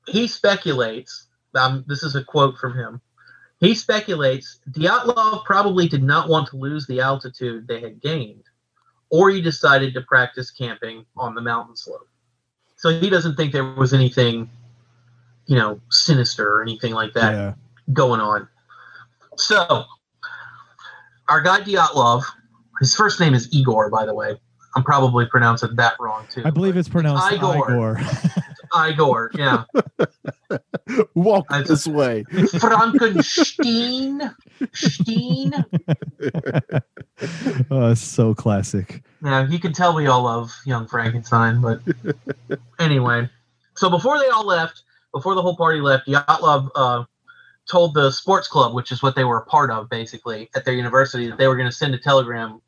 [0.08, 1.30] He speculates.
[1.56, 3.02] Um, this is a quote from him.
[3.64, 8.44] He speculates Dyatlov probably did not want to lose the altitude they had gained,
[9.10, 12.10] or he decided to practice camping on the mountain slope.
[12.76, 14.50] So he doesn't think there was anything,
[15.46, 17.54] you know, sinister or anything like that Yeah.
[17.94, 18.50] going on.
[19.38, 19.86] So,
[21.30, 22.24] our guy Dyatlov,
[22.82, 24.38] his first name is Igor, by the way.
[24.76, 26.42] I'm probably pronouncing that wrong too.
[26.44, 27.72] I believe it's pronounced Igor.
[27.72, 28.02] Igor.
[28.76, 29.64] Igor, yeah.
[31.16, 32.24] Walk I- this way.
[32.60, 34.34] Frankenstein.
[34.74, 35.52] Steen.
[37.72, 39.04] oh, so classic.
[39.24, 41.80] Yeah, you can tell we all love Young Frankenstein, but
[42.80, 43.30] anyway.
[43.76, 44.84] So before they all left,
[45.14, 47.04] before the whole party left, Dyatlov uh,
[47.70, 50.74] told the sports club, which is what they were a part of basically at their
[50.74, 52.62] university, that they were going to send a telegram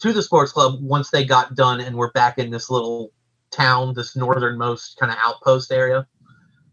[0.00, 3.12] to the sports club once they got done and were back in this little
[3.54, 6.06] town, this northernmost kind of outpost area.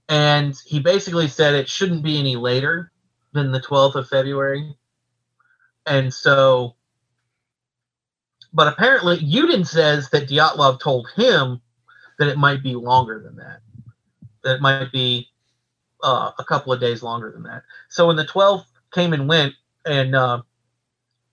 [0.09, 2.91] And he basically said it shouldn't be any later
[3.33, 4.75] than the 12th of February.
[5.85, 6.75] And so
[8.53, 11.61] but apparently, Yudin says that Dyatlov told him
[12.19, 13.61] that it might be longer than that.
[14.43, 15.29] That it might be
[16.03, 17.63] uh, a couple of days longer than that.
[17.89, 19.53] So when the 12th came and went,
[19.85, 20.41] and uh,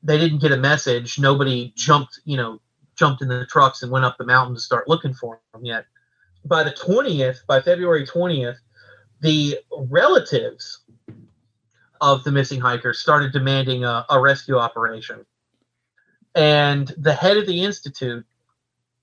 [0.02, 2.60] they didn't get a message, nobody jumped, you know,
[2.98, 5.86] jumped in the trucks and went up the mountain to start looking for him yet.
[6.44, 8.56] By the 20th, by February 20th,
[9.20, 10.80] the relatives
[12.00, 15.24] of the missing hikers started demanding a, a rescue operation
[16.34, 18.24] and the head of the institute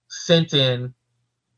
[0.08, 0.93] sent in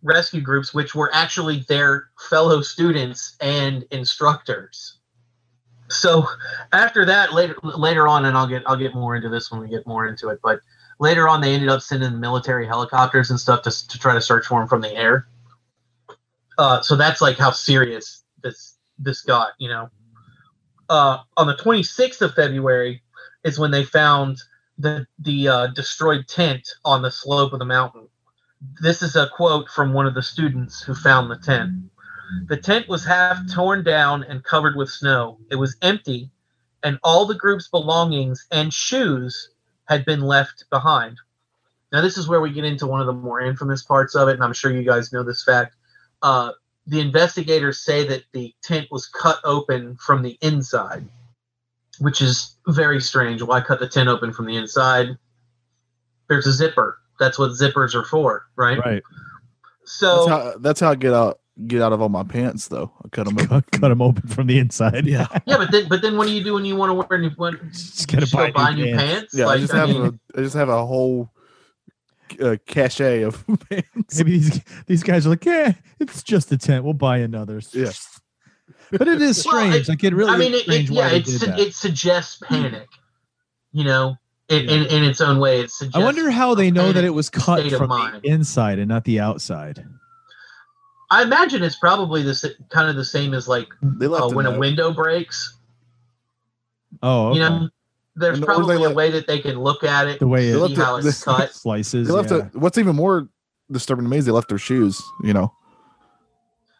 [0.02, 5.00] rescue groups which were actually their fellow students and instructors
[5.90, 6.26] so
[6.74, 9.68] after that later later on and I'll get I'll get more into this when we
[9.68, 10.62] get more into it but
[11.00, 14.46] later on they ended up sending military helicopters and stuff to, to try to search
[14.46, 15.28] for him from the air
[16.58, 19.90] uh, so that's like how serious this this got you know
[20.90, 23.02] uh, on the 26th of February
[23.44, 24.38] is when they found
[24.78, 28.08] the the uh, destroyed tent on the slope of the mountain.
[28.82, 31.72] This is a quote from one of the students who found the tent.
[32.48, 35.40] The tent was half torn down and covered with snow.
[35.50, 36.30] It was empty,
[36.84, 39.52] and all the group's belongings and shoes
[39.88, 41.18] had been left behind.
[41.92, 44.34] Now, this is where we get into one of the more infamous parts of it,
[44.34, 45.76] and I'm sure you guys know this fact.
[46.22, 46.52] Uh,
[46.86, 51.08] the investigators say that the tent was cut open from the inside
[52.00, 53.42] which is very strange.
[53.42, 55.18] Why cut the tent open from the inside?
[56.30, 57.00] There's a zipper.
[57.20, 58.78] That's what zippers are for, right?
[58.78, 59.04] Right.
[59.86, 62.92] So That's how that's how I get out get out of all my pants though.
[63.04, 63.48] I cut them open.
[63.50, 65.06] Cut, cut them open from the inside.
[65.08, 65.28] Yeah.
[65.46, 67.30] yeah, but then but then what do you do when you want to wear new
[67.32, 69.12] when Just gotta just go buy, buy new new pants.
[69.14, 69.34] pants?
[69.34, 71.32] Yeah, I just I have mean, a I just have a whole
[72.42, 74.18] uh, cachet of pants.
[74.18, 76.84] Maybe these these guys are like, yeah, it's just a tent.
[76.84, 77.62] We'll buy another.
[77.74, 77.92] Yeah.
[78.92, 79.76] But it is Well, strange.
[79.76, 82.88] it- like it really I mean, it, it, yeah, it, su- it suggests panic.
[83.74, 84.16] You know,
[84.50, 85.98] in, in, in its own way, it suggests.
[85.98, 89.20] I wonder how they know that it was cut from the inside and not the
[89.20, 89.86] outside.
[91.10, 94.36] I imagine it's probably the kind of the same as like They left uh, a
[94.36, 95.58] when a window breaks.
[97.02, 97.40] Oh, okay.
[97.40, 97.70] You know,
[98.16, 100.28] there's And- or they probably a let- way that they can look at it, the
[100.28, 101.54] way it see how it- it's cut.
[101.54, 102.08] slices.
[102.08, 102.50] They left yeah.
[102.54, 103.30] a, what's even more
[103.72, 105.54] disturbing to me is they left their shoes, you know.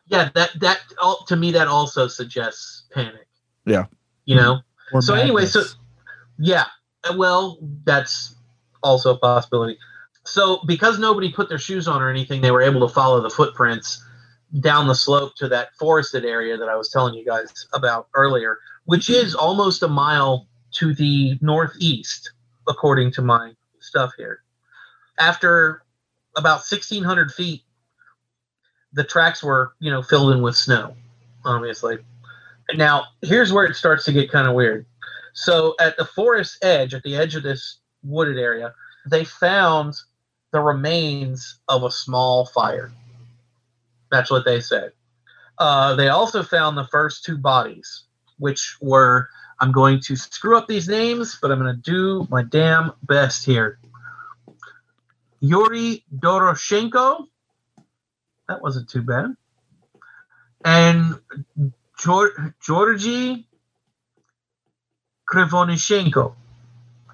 [0.08, 3.28] yeah that that all to me that also suggests panic
[3.66, 3.86] Yeah.
[4.26, 4.62] you know
[4.94, 5.64] Or so anyway so
[6.40, 6.64] yeah
[7.04, 8.36] uh, well that's
[8.84, 9.78] also a possibility
[10.24, 13.30] so because nobody put their shoes on or anything they were able to follow the
[13.30, 14.02] footprints
[14.62, 18.60] down the slope to that forested area that i was telling you guys about earlier
[18.86, 22.32] which is almost a mile to the northeast
[22.68, 24.42] according to my stuff here.
[25.20, 25.84] After
[26.36, 27.64] about 1600 feet
[28.94, 30.96] the tracks were you know filled in with snow
[31.46, 31.98] obviously.
[32.76, 34.86] Now here's where it starts to get kind of weird.
[35.34, 38.74] So at the forest edge at the edge of this wooded area
[39.06, 39.96] they found
[40.52, 42.92] the remains of a small fire
[44.12, 44.92] that's what they said
[45.60, 48.04] uh, they also found the first two bodies
[48.38, 52.44] which were i'm going to screw up these names but i'm going to do my
[52.44, 53.80] damn best here
[55.40, 57.28] yuri doroshenko
[58.48, 59.36] that wasn't too bad.
[60.64, 61.16] And
[62.00, 63.48] Geor- Georgy
[65.30, 66.34] Krivonishenko.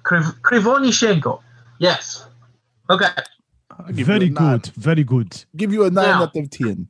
[0.04, 1.40] Kriv- Krivonishenko.
[1.78, 2.26] Yes.
[2.88, 3.08] Okay.
[3.86, 4.58] I'll give very you a nine.
[4.58, 5.44] good, very good.
[5.56, 6.88] Give you a nine Now- out of ten.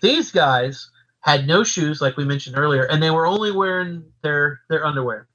[0.00, 4.60] These guys had no shoes, like we mentioned earlier, and they were only wearing their
[4.70, 5.26] their underwear.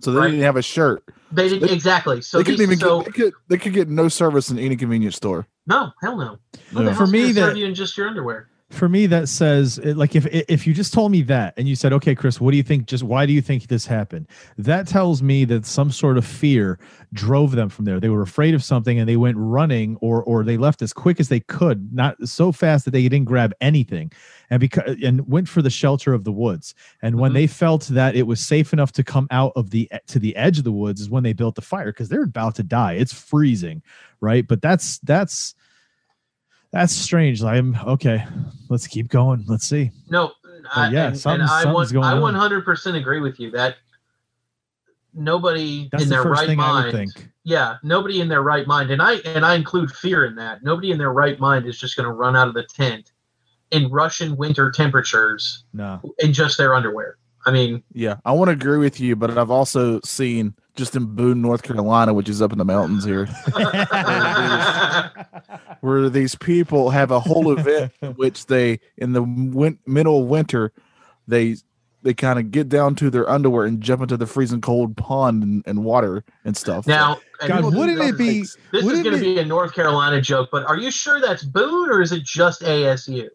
[0.00, 0.30] So they Right.
[0.30, 1.04] didn't have a shirt.
[1.30, 2.22] They didn't They- exactly.
[2.22, 4.76] So they couldn't even so get they could they could get no service in any
[4.76, 5.46] convenience store.
[5.66, 6.38] no, hell no.
[6.72, 6.94] What the Yeah.
[6.94, 8.48] For me, gonna that- serve you in just your underwear.
[8.70, 11.92] For me that says like if if you just told me that and you said
[11.92, 12.86] okay chris what do you think?
[12.86, 14.28] Just why do you think this happened?
[14.56, 16.78] That tells me that some sort of fear
[17.12, 17.98] drove them from there.
[17.98, 21.18] They were afraid of something and they went running or or they left as quick
[21.18, 24.12] as they could not so fast that they didn't grab anything
[24.50, 26.74] and because and went for the shelter of the woods.
[27.02, 27.34] And when Mhm.
[27.34, 30.58] they felt that it was safe enough to come out of the to the edge
[30.58, 32.92] of the woods is when they built the fire because they're about to die.
[32.94, 33.82] It's freezing
[34.20, 34.46] right?
[34.46, 35.54] But that's that's
[36.72, 37.42] that's strange.
[37.42, 38.24] I'm okay
[38.70, 39.44] let's keep going.
[39.46, 39.90] Let's see.
[40.08, 40.32] No,
[40.74, 43.76] I, yeah, and, something- and I, something's one- going I 100% agree with you that
[45.12, 47.28] nobody that's in the their first right thing i would mind, think.
[47.42, 50.62] Yeah, nobody in their right mind, and I and I include fear in that.
[50.62, 53.12] Nobody in their right mind is just going to run out of the tent
[53.72, 56.00] in Russian winter temperatures no.
[56.18, 57.16] in just their underwear.
[57.46, 61.06] I mean, Yeah, I want to agree with you, but I've also seen just in
[61.06, 63.24] Boone, North Carolina, which is up in the mountains here,
[65.80, 70.28] where these people have a whole event in which they, in the win- middle of
[70.28, 70.72] winter,
[71.26, 71.56] they
[72.02, 75.42] they kind of get down to their underwear and jump into the freezing cold pond
[75.42, 76.86] and, and water and stuff.
[76.86, 78.56] Now, and God, people wouldn't it be- things.
[78.72, 81.90] This is going to be a North Carolina joke, but are you sure that's Boone
[81.90, 83.28] or is it just ASU?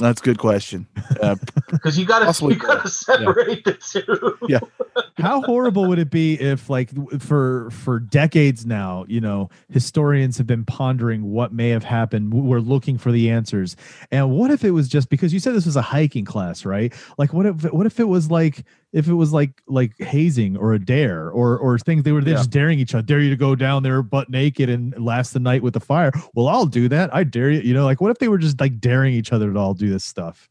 [0.00, 0.86] That's a good question.
[1.20, 1.36] Uh,
[1.70, 4.36] Because you got to you got to separate the two.
[4.48, 4.58] Yeah.
[5.18, 10.46] how horrible would it be if like for for decades now you know historians have
[10.46, 13.76] been pondering what may have happened we're looking for the answers
[14.10, 16.94] and what if it was just because you said this was a hiking class right
[17.18, 20.72] like what if what if it was like if it was like like hazing or
[20.72, 22.34] a dare or or things they were Yeah.
[22.34, 25.38] just daring each other dare you to go down there butt naked and last the
[25.40, 28.10] night with the fire well i'll do that i dare you you know like what
[28.10, 30.48] if they were just like daring each other to all do this stuff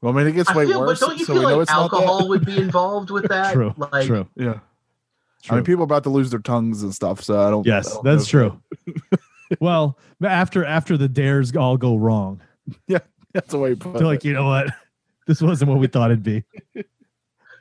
[0.00, 1.00] well, I mean, it gets I way feel, but worse.
[1.00, 3.54] don't you so feel we know like it's not alcohol would be involved with that?
[3.54, 4.58] true Like, true Yeah.
[5.48, 7.66] I mean, people are about to lose their tongues and stuff, so I don't.
[7.66, 8.60] Yes, I don't know that's if- true.
[9.60, 12.40] well, after after the dares all go wrong,
[12.86, 12.98] yeah
[13.32, 14.68] That's the way you put they're like, you know what?
[15.26, 16.44] This wasn't what we thought it'd be.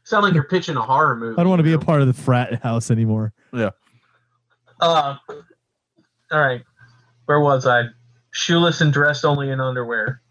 [0.05, 1.37] Sound like you're pitching a horror movie.
[1.37, 3.31] I don't want to be you a part of the frat house anymore.
[3.53, 3.69] Yeah.
[4.81, 6.61] Uh, all right.
[7.25, 7.83] Where was I?
[8.31, 10.21] Shoeless and dressed only in underwear.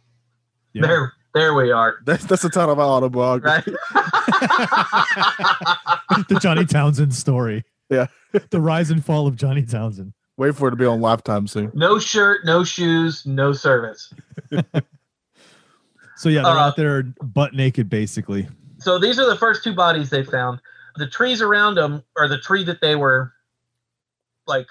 [0.74, 0.86] Yeah.
[0.86, 1.96] There, there we are.
[2.04, 3.70] That's that's the title of my autobiography.
[3.94, 3.94] Right.
[6.28, 7.64] the Johnny Townsend story.
[7.88, 8.06] Yeah.
[8.50, 10.12] the rise and fall of Johnny Townsend.
[10.36, 11.70] Wait for it to be on Lifetime soon.
[11.74, 14.12] no shirt, no shoes, no service.
[16.16, 18.48] So yeah, they're Uh, out there butt naked, basically.
[18.82, 20.60] So these are the first two bodies they found.
[20.96, 23.32] The trees around them, or the tree that they were
[24.46, 24.66] like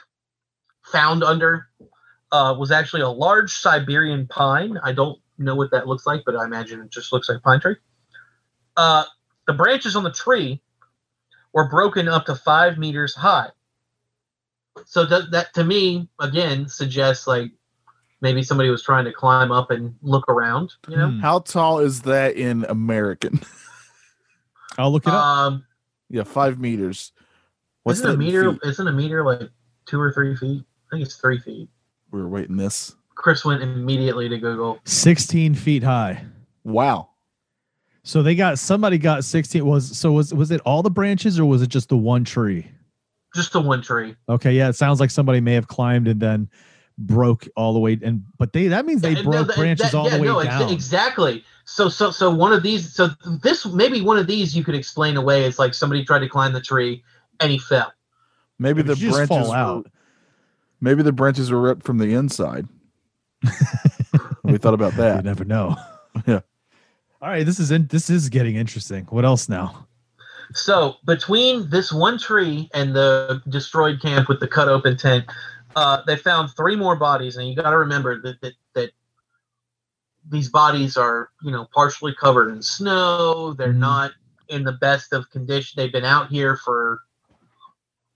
[0.83, 1.67] found under,
[2.31, 4.77] uh, was actually a large Siberian pine.
[4.83, 7.41] I don't know what that looks like, but I imagine it just looks like a
[7.41, 7.75] pine tree.
[8.77, 9.05] Uh,
[9.47, 10.61] the branches on the tree
[11.53, 13.49] were broken up to five meters high.
[14.85, 17.51] So does that to me again suggests like
[18.21, 20.73] maybe somebody was trying to climb up and look around.
[20.87, 21.19] You know, Hmm.
[21.19, 23.41] How tall is that in American?
[24.77, 25.23] I'll look it up.
[25.23, 25.65] um,
[26.09, 27.11] yeah, five meters.
[27.87, 28.51] isn't that a meter?
[28.53, 28.59] feet?
[28.63, 29.49] Isn't a meter like
[29.85, 30.63] two or three feet?
[30.91, 31.69] I think it's three feet.
[32.11, 32.95] We were waiting this.
[33.15, 34.79] Chris went immediately to Google.
[34.85, 36.23] 16 feet high.
[36.63, 37.09] Wow.
[38.03, 41.45] So they got somebody got 16 was so was was it all the branches or
[41.45, 42.67] was it just the one tree?
[43.35, 44.15] Just the one tree.
[44.27, 46.49] Okay, yeah, it sounds like somebody may have climbed and then
[46.97, 49.97] broke all the way and but they that means they And broke that- branches that-
[49.97, 50.69] all yeah, the way no, ex- down.
[50.71, 51.43] exactly.
[51.65, 52.93] So so so one of these.
[52.93, 53.09] So
[53.43, 56.53] this maybe one of these you could explain away as like somebody tried to climb
[56.53, 57.03] the tree
[57.39, 57.91] and he fell.
[58.59, 59.91] Maybe the If you just branches fall were, out.
[60.81, 62.67] maybe the branches were ripped from the inside.
[64.43, 65.17] we thought about that.
[65.17, 65.75] You never know.
[66.27, 66.41] Yeah.
[67.21, 69.05] All right, this is in, this is getting interesting.
[69.05, 69.87] What else now?
[70.53, 75.23] So between this one tree and the destroyed camp with the cut open tent,
[75.77, 78.91] uh, they found three more bodies, and you got to remember that, that that
[80.29, 83.53] these bodies are you know partially covered in snow.
[83.53, 83.77] They're Mhm.
[83.77, 84.11] not
[84.49, 85.73] in the best of condition.
[85.77, 87.01] They've been out here for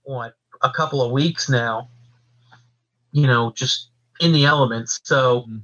[0.02, 1.88] what a couple of weeks now.
[3.12, 3.90] You know, just
[4.20, 5.00] in the elements.
[5.02, 5.42] So.
[5.42, 5.62] Mhm.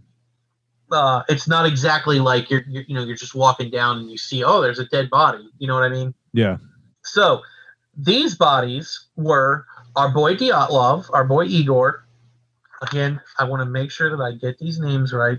[0.91, 4.19] Uh, it's not exactly like you're, you're, you know, you're just walking down and you
[4.19, 5.49] see, oh, there's a dead body.
[5.57, 6.13] You know what I mean?
[6.35, 6.59] Yeah.
[7.03, 7.41] So
[7.97, 9.65] these bodies were
[9.97, 12.05] our boy Dyatlov, our boy Igor.
[12.83, 15.39] Again, I want to make sure that I get these names right.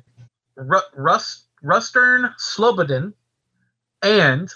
[0.55, 3.13] Ru- Rus- Rustem Slobodin
[4.01, 4.49] and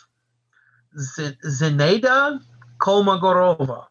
[0.99, 2.39] Z- Zineda
[2.79, 3.85] Kolmogorova,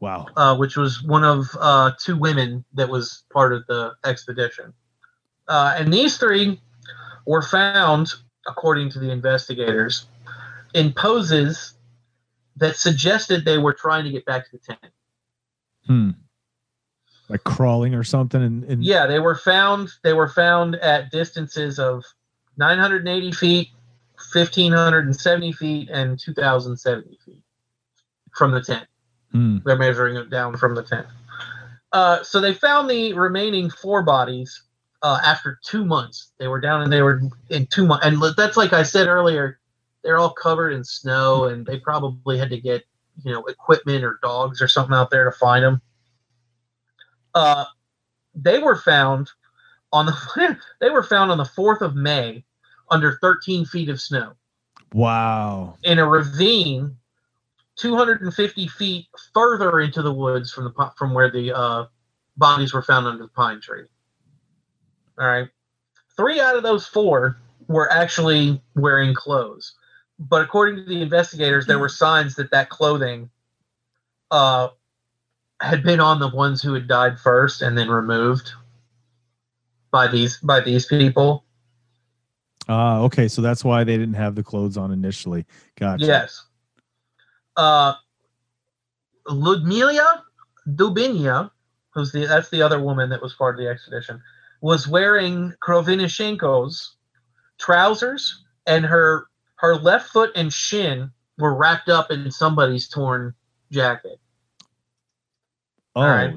[0.00, 0.26] Wow.
[0.36, 4.72] uh, which was one of uh, two women that was part of the expedition.
[5.48, 6.60] Uh, and these three
[7.26, 8.12] were found,
[8.46, 10.06] according to the investigators,
[10.74, 11.74] in poses
[12.56, 14.92] that suggested they were trying to get back to the tent.
[15.86, 16.10] Hmm.
[17.28, 18.42] Like crawling or something.
[18.42, 19.90] And, and Yeah, they were found.
[20.02, 22.04] They were found at distances of
[22.56, 23.68] 980 feet,
[24.32, 27.42] 1570 feet, and 2070 feet
[28.34, 28.86] from the tent.
[29.32, 29.58] Hmm.
[29.64, 31.06] They're measuring it down from the tent.
[31.92, 34.62] Uh, so they found the remaining four bodies
[35.02, 36.32] uh, after two months.
[36.38, 38.06] They were down and they were in two months.
[38.06, 39.60] And that's like I said earlier,
[40.02, 42.84] they're all covered in snow and they probably had to get,
[43.24, 45.80] you know, equipment or dogs or something out there to find them.
[47.34, 47.64] Uh,
[48.34, 49.30] they were found
[49.92, 52.44] on the they were found on the 4th of May
[52.90, 54.34] under 13 feet of snow
[54.92, 55.76] wow.
[55.82, 56.96] in a ravine
[57.76, 61.86] 250 feet further into the woods from the from where the uh,
[62.36, 63.84] bodies were found under the pine tree.
[65.18, 65.48] All right,
[66.16, 69.74] three out of those four were actually wearing clothes,
[70.18, 73.30] but according to the investigators, there were signs that that clothing
[74.30, 74.68] uh,
[75.64, 78.52] had been on the ones who had died first and then removed
[79.90, 81.44] by these by these people.
[82.68, 83.28] Ah, okay.
[83.28, 85.46] So that's why they didn't have the clothes on initially.
[85.76, 86.04] Gotcha.
[86.04, 86.44] Yes.
[87.56, 87.94] Uh,
[89.26, 90.24] Ludmila
[90.68, 91.50] Dubinia,
[91.90, 94.20] who's the that's the other woman that was part of the expedition,
[94.60, 96.96] was wearing Krovinishenko's
[97.58, 103.34] trousers, and her her left foot and shin were wrapped up in somebody's torn
[103.70, 104.18] jacket.
[105.96, 106.34] Oh, All right.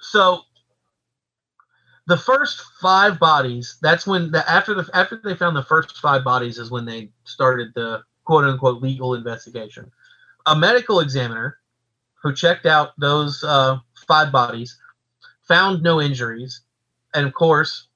[0.00, 0.42] So
[2.06, 6.22] the first five bodies, that's when the after the after they found the first five
[6.24, 9.90] bodies is when they started the quote unquote legal investigation.
[10.46, 11.58] A medical examiner
[12.22, 14.78] who checked out those uh, five bodies
[15.42, 16.60] found no injuries,
[17.14, 17.88] and of course,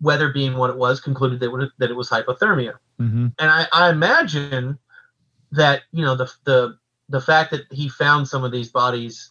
[0.00, 3.32] weather being what it was, concluded that, would- that it was hypothermia mhm.
[3.38, 4.78] and I, I imagine
[5.52, 9.30] that you know the the the fact that he found some of these bodies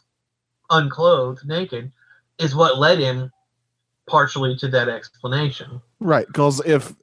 [0.69, 1.91] unclothed, naked,
[2.37, 3.31] is what led him
[4.07, 5.81] partially to that explanation.
[5.99, 6.93] Right, because if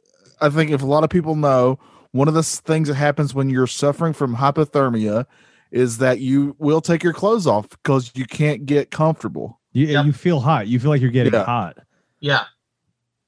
[0.41, 1.79] I think if a lot of people know,
[2.13, 5.27] one of the things that happens when you're suffering from hypothermia
[5.71, 9.61] is that you will take your clothes off because you can't get comfortable.
[9.73, 10.07] You, Yep.
[10.07, 10.69] you feel hot.
[10.69, 11.45] You feel like you're getting Yeah.
[11.45, 11.79] hot.
[12.21, 12.45] Yeah,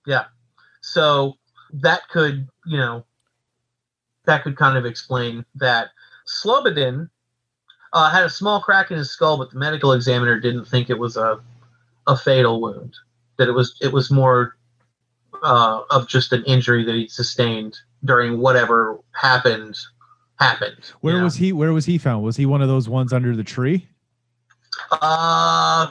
[0.06, 0.24] yeah.
[0.80, 1.34] So
[1.74, 3.04] that could you know
[4.24, 5.88] that could kind of explain that.
[6.26, 7.08] Slobodin
[7.92, 10.98] uh, had a small crack in his skull, but the medical examiner didn't think it
[10.98, 11.40] was a
[12.06, 12.94] a fatal wound.
[13.36, 14.56] That it was it was more
[15.42, 19.76] uh, of just an injury that he sustained during whatever happened
[20.38, 20.76] happened.
[20.80, 21.24] you Where know?
[21.24, 21.52] was he?
[21.52, 22.22] Where was he found?
[22.24, 23.86] Was he one of those ones under the tree?
[24.90, 25.88] Uh,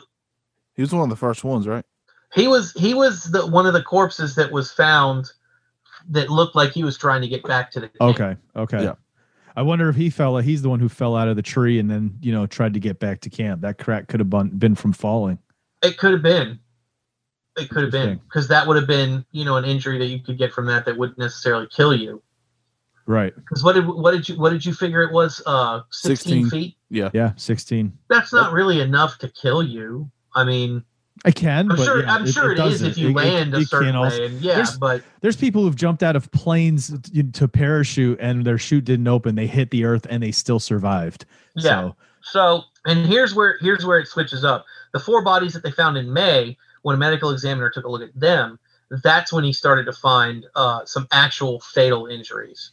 [0.76, 1.86] He was one of the first ones, right?
[2.34, 5.32] he was he was the one of the corpses that was found
[6.10, 8.02] that looked like he was trying to get back to the camp.
[8.20, 8.36] Okay.
[8.56, 8.84] Okay.
[8.84, 8.93] Yeah.
[9.58, 10.38] I wonder if he fell.
[10.38, 12.80] He's the one who fell out of the tree and then you know tried to
[12.80, 13.62] get back to camp.
[13.62, 15.39] That crack could have been, been from falling.
[15.84, 16.60] It could have been.
[17.58, 20.20] It could have been because that would have been, you know, an injury that you
[20.20, 22.22] could get from that that wouldn't necessarily kill you.
[23.08, 23.34] Right.
[23.36, 25.41] Because what did what did you what did you figure it was?
[25.43, 26.49] Uh, sixteen 16.
[26.49, 26.78] feet.
[26.91, 27.10] Yeah.
[27.16, 27.32] Yeah.
[27.36, 27.97] Sixteen.
[28.10, 30.12] That's not really enough to kill you.
[30.36, 30.84] I mean,
[31.26, 31.72] I can.
[31.72, 32.89] I'm but sure yeah, I'm sure it is doesn't.
[32.91, 34.28] if you It- it- a it certain can also- way.
[34.39, 38.57] Yeah, there's- but There's people who've jumped out of planes to, to parachute and their
[38.57, 39.36] chute didn't open.
[39.36, 41.26] They hit the earth and they still survived.
[41.55, 41.63] yeah.
[41.63, 44.65] So, So, and here's where here's where it switches up.
[44.93, 48.01] The four bodies that they found in May, when a medical examiner took a look
[48.01, 48.59] at them,
[49.03, 52.72] that's when he started to find uh, some actual fatal injuries.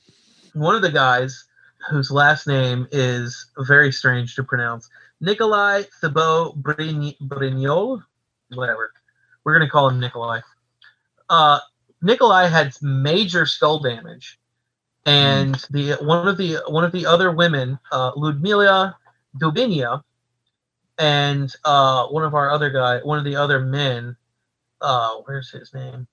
[0.54, 1.44] One of the guys,
[1.90, 4.88] whose last name is very strange to pronounce,
[5.20, 8.02] Nikolai Thibeaux-Brignolle,
[8.56, 8.92] whatever.
[9.44, 10.40] We're gonna call him Nikolai.
[11.28, 11.58] Uh,
[12.02, 14.38] Nikolai had major skull damage,
[15.06, 18.96] and the one of the one of the other women, uh, Ludmila
[19.38, 20.02] Dubinia,
[20.98, 24.16] and uh, one of our other guy, one of the other men,
[24.80, 26.06] uh, where's his name?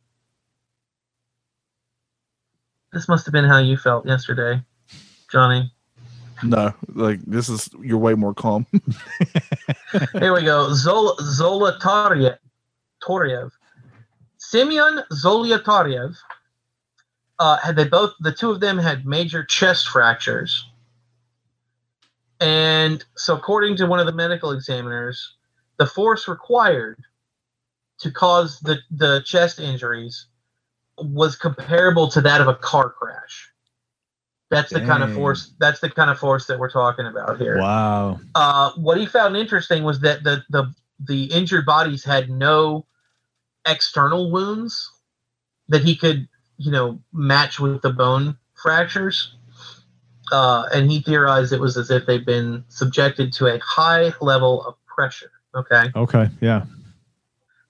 [2.91, 4.61] This must have been how you felt yesterday,
[5.31, 5.71] Johnny.
[6.43, 8.65] No, like this is you're way more calm.
[10.13, 10.73] Here we go.
[10.73, 12.37] Zola Taryev.
[13.03, 13.51] Toriev.
[14.37, 16.15] Simeon Zoliataryev.
[17.39, 20.67] Uh, had they both the two of them had major chest fractures.
[22.39, 25.35] And so according to one of the medical examiners,
[25.77, 27.03] the force required
[27.99, 30.25] to cause the, the chest injuries
[30.97, 33.50] was comparable to that of a car crash.
[34.51, 37.57] That's the kind of force that's the kind of force that we're talking about here
[37.57, 38.19] wow.
[38.35, 42.85] uh, what he found interesting was that the, the the injured bodies had no
[43.65, 44.91] external wounds
[45.69, 46.27] that he could
[46.57, 49.35] you know match with the bone fractures
[50.31, 54.63] uh, and he theorized it was as if they'd been subjected to a high level
[54.65, 56.29] of pressure okay Okay.
[56.41, 56.65] Yeah.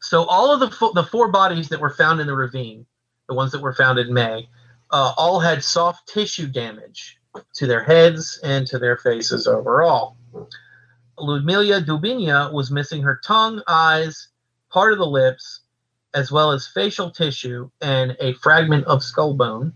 [0.01, 2.85] So all of the fo- the four bodies that were found in the ravine,
[3.29, 4.49] the ones that were found in May,
[4.91, 7.17] uh, all had soft tissue damage
[7.55, 10.17] to their heads and to their faces overall.
[11.17, 14.29] Ludmila Dubinia was missing her tongue, eyes,
[14.69, 15.61] part of the lips,
[16.13, 19.73] as well as facial tissue and a fragment of skull bone.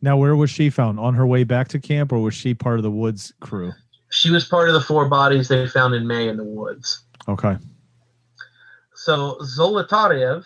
[0.00, 0.98] Now, where was she found?
[1.00, 3.72] On her way back to camp, or was she part of the woods crew?
[4.10, 7.02] She was part of the four bodies they found in May in the woods.
[7.26, 7.56] Okay.
[8.94, 10.44] So Zolotarev,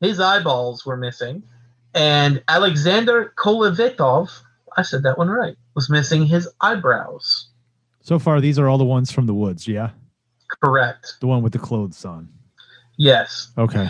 [0.00, 1.42] his eyeballs were missing,
[1.94, 4.30] and Alexander Kolevatov,
[4.76, 7.48] I said that one right, was missing his eyebrows.
[8.02, 9.66] So far, these are all the ones from the woods.
[9.68, 9.90] Yeah,
[10.62, 11.14] Correct.
[11.20, 12.28] the one with the clothes on.
[12.96, 13.52] Yes.
[13.56, 13.88] Okay.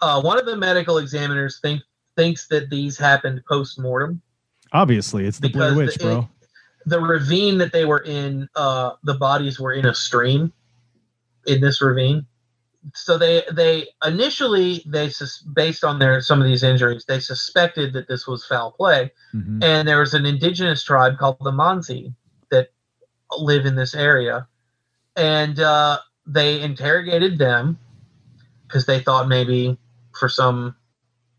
[0.00, 1.80] Uh, one of the medical examiners think
[2.16, 4.20] thinks that these happened post mortem.
[4.72, 6.28] Obviously, it's the Blair Witch, the- bro.
[6.86, 10.52] The ravine that they were in, uh, the bodies were in a stream
[11.46, 12.26] in this ravine.
[12.94, 17.92] So they they initially they sus- based on their some of these injuries they suspected
[17.92, 19.62] that this was foul play Mhm.
[19.62, 22.14] and there was an indigenous tribe called the Mansi
[22.50, 22.68] that
[23.38, 24.46] live in this area,
[25.16, 27.78] and uh, they interrogated them
[28.66, 29.78] because they thought maybe
[30.18, 30.74] for some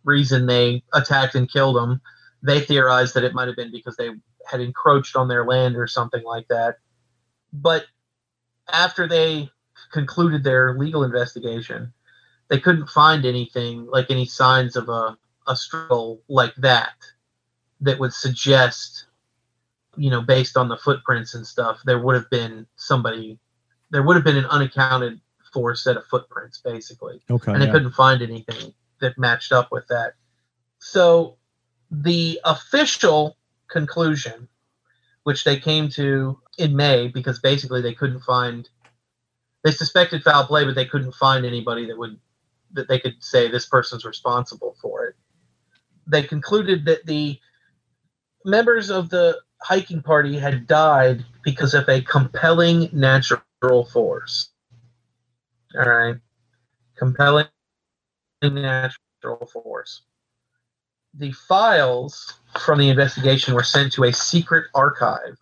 [0.03, 2.01] reason they attacked and killed them.
[2.41, 4.09] They theorized that it might have been because they
[4.45, 6.77] had encroached on their land or something like that.
[7.51, 7.85] But
[8.71, 9.49] after they
[9.91, 11.93] concluded their legal investigation,
[12.47, 15.17] they couldn't find anything like any signs of a,
[15.47, 16.93] a struggle like that
[17.81, 19.05] that would suggest,
[19.95, 23.39] you know, based on the footprints and stuff, there would have been somebody,
[23.89, 25.19] there would have been an unaccounted
[25.53, 27.21] for set of footprints, basically.
[27.29, 27.51] Okay.
[27.51, 27.71] and they yeah.
[27.71, 30.13] couldn't find anything that matched up with that.
[30.79, 31.37] So
[31.91, 33.37] the official
[33.67, 34.47] conclusion,
[35.23, 38.69] which they came to in May, because basically they couldn't find,
[39.63, 42.19] they suspected foul play, but they couldn't find anybody that would
[42.71, 45.15] that they could say this person's responsible for it.
[46.07, 47.39] They concluded that the
[48.45, 54.49] members of the hiking party had died because of a compelling natural force.
[55.75, 56.15] All right.
[56.97, 57.47] Compelling
[58.41, 60.01] natural force.
[61.15, 65.37] The files from the investigation were sent to a secret archive,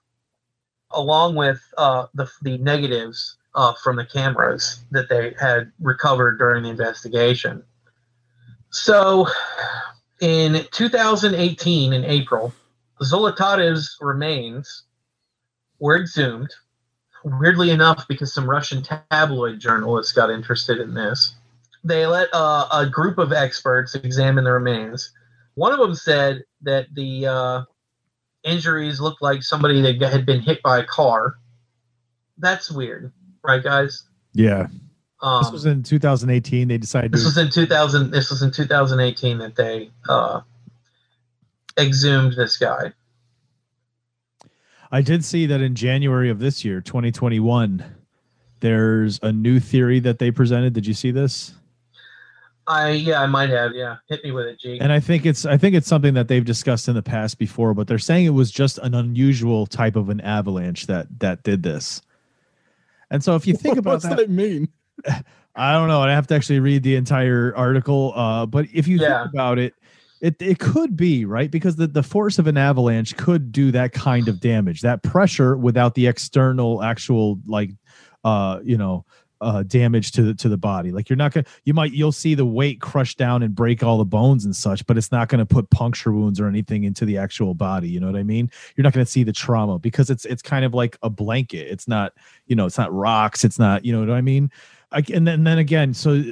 [0.92, 6.64] along with uh, the, the negatives uh, from the cameras that they had recovered during
[6.64, 7.64] the investigation.
[8.70, 9.28] So,
[10.22, 12.54] in 2018, in April,
[13.02, 14.84] Zolotarev's remains
[15.80, 16.54] were exhumed.
[17.24, 21.36] Weirdly enough, because some Russian tabloid journalists got interested in this,
[21.84, 25.12] they let uh, a group of experts examine the remains.
[25.56, 27.62] One of them said that the uh,
[28.44, 31.36] injuries looked like somebody that had been hit by a car.
[32.38, 33.12] That's weird,
[33.48, 34.04] right, guys?
[34.34, 34.68] yeah.
[35.20, 36.68] Um, This was in 2018.
[36.68, 37.28] They decided this to.
[37.28, 38.12] was in 2000.
[38.12, 40.42] This was in 2018 that they uh,
[41.80, 42.94] exhumed this guy.
[44.92, 47.84] I did see that in January of this year, 2021,
[48.60, 50.74] there's a new theory that they presented.
[50.74, 51.54] Did you see this?
[52.68, 53.98] I yeah, I might have yeah.
[54.10, 54.78] Hit me with it, G.
[54.80, 57.74] And I think it's I think it's something that they've discussed in the past before,
[57.74, 61.64] but they're saying it was just an unusual type of an avalanche that that did
[61.64, 62.02] this.
[63.10, 64.70] And so if you think about What's that, that mean?
[65.56, 66.02] I don't know.
[66.02, 68.14] I have to actually read the entire article.
[68.16, 69.24] Uh, but if you Yeah.
[69.24, 69.74] think about it,
[70.20, 73.92] it it could be right because the, the force of an avalanche could do that
[73.94, 74.82] kind of damage.
[74.82, 77.72] That pressure without the external actual like
[78.24, 79.06] uh you know
[79.42, 80.92] uh damage to the to the body.
[80.92, 83.98] Like you're not gonna you might you'll see the weight crush down and break all
[83.98, 87.18] the bones and such, but it's not gonna put puncture wounds or anything into the
[87.18, 87.90] actual body.
[87.90, 88.50] You know what I mean?
[88.76, 91.68] You're not gonna see the trauma because it's it's kind of like a blanket.
[91.70, 92.14] It's not,
[92.48, 94.52] you know, it's not rocks, it's not, you know what I mean?
[94.92, 96.24] I, and then, then again, so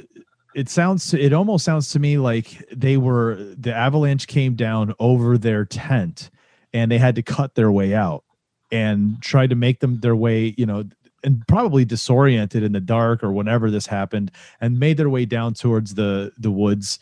[0.54, 5.36] it sounds it almost sounds to me like they were the avalanche came down over
[5.36, 6.30] their tent
[6.72, 8.24] and they had to cut their way out
[8.72, 10.84] and try to make them their way, you know,
[11.26, 15.52] and probably disoriented in the dark or whenever this happened and made their way down
[15.52, 16.98] towards the the woods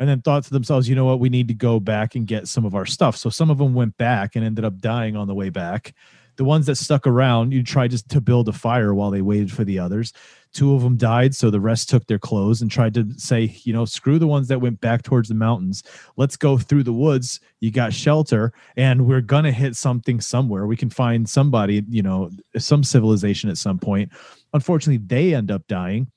[0.00, 2.48] and then thought to themselves, you know what, we need to go back and get
[2.48, 3.16] some of our stuff.
[3.16, 5.94] So some of them went back and ended up dying on the way back.
[6.40, 9.52] The ones that stuck around, you tried just to build a fire while they waited
[9.52, 10.14] for the others.
[10.54, 13.74] Two of them died, so the rest took their clothes and tried to say, you
[13.74, 15.82] know, screw the ones that went back towards the mountains.
[16.16, 17.40] Let's go through the woods.
[17.60, 20.66] You got shelter, and we're gonna hit something somewhere.
[20.66, 24.10] We can find somebody, you know, some civilization at some point.
[24.54, 26.10] Unfortunately, they end up dying.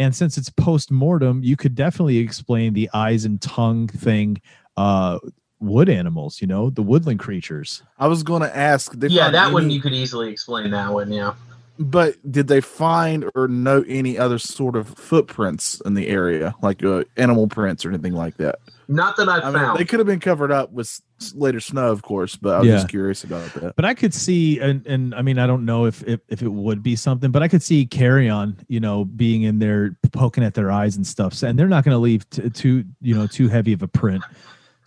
[0.00, 4.42] And since it's post mortem, you could definitely explain the eyes and tongue thing.
[4.76, 5.20] Uh,
[5.60, 7.82] wood animals, you know, the woodland creatures.
[7.98, 8.94] I was going to ask.
[8.98, 11.12] yeah, found that one you could easily explain that one.
[11.12, 11.34] Yeah.
[11.78, 16.84] But did they find or note any other sort of footprints in the area, like
[16.84, 18.58] uh, animal prints or anything like that?
[18.86, 19.78] Not that I've I mean, found.
[19.78, 21.00] they could have been covered up with
[21.34, 22.74] later snow, of course, but I was Yeah.
[22.74, 23.76] just curious about that.
[23.76, 26.48] But I could see, and and I mean, I don't know if if, if it
[26.48, 30.52] would be something, but I could see carrion, you know, being in there poking at
[30.54, 33.48] their eyes and stuff, and they're not going to leave t- too, you know, too
[33.48, 34.22] heavy of a print.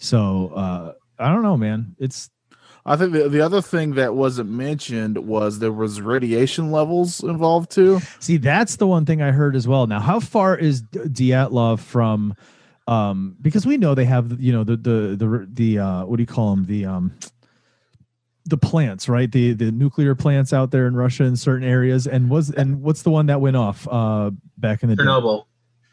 [0.04, 1.96] So uh I don't know, man.
[2.00, 2.30] It's
[2.86, 7.72] I think the, the other thing that wasn't mentioned was there was radiation levels involved
[7.72, 8.02] too.
[8.20, 9.88] see that's the one thing I heard as well.
[9.88, 12.36] Now, how far is D- Dyatlov from?
[12.86, 16.24] Um, because we know they have, you know, the the the the uh, what do
[16.24, 16.66] you call them?
[16.66, 17.14] The um,
[18.46, 19.32] the plants, right?
[19.32, 22.06] The the nuclear plants out there in Russia in certain areas.
[22.06, 25.04] And was and what's the one that went off uh back in the day?
[25.04, 25.46] Chernobyl.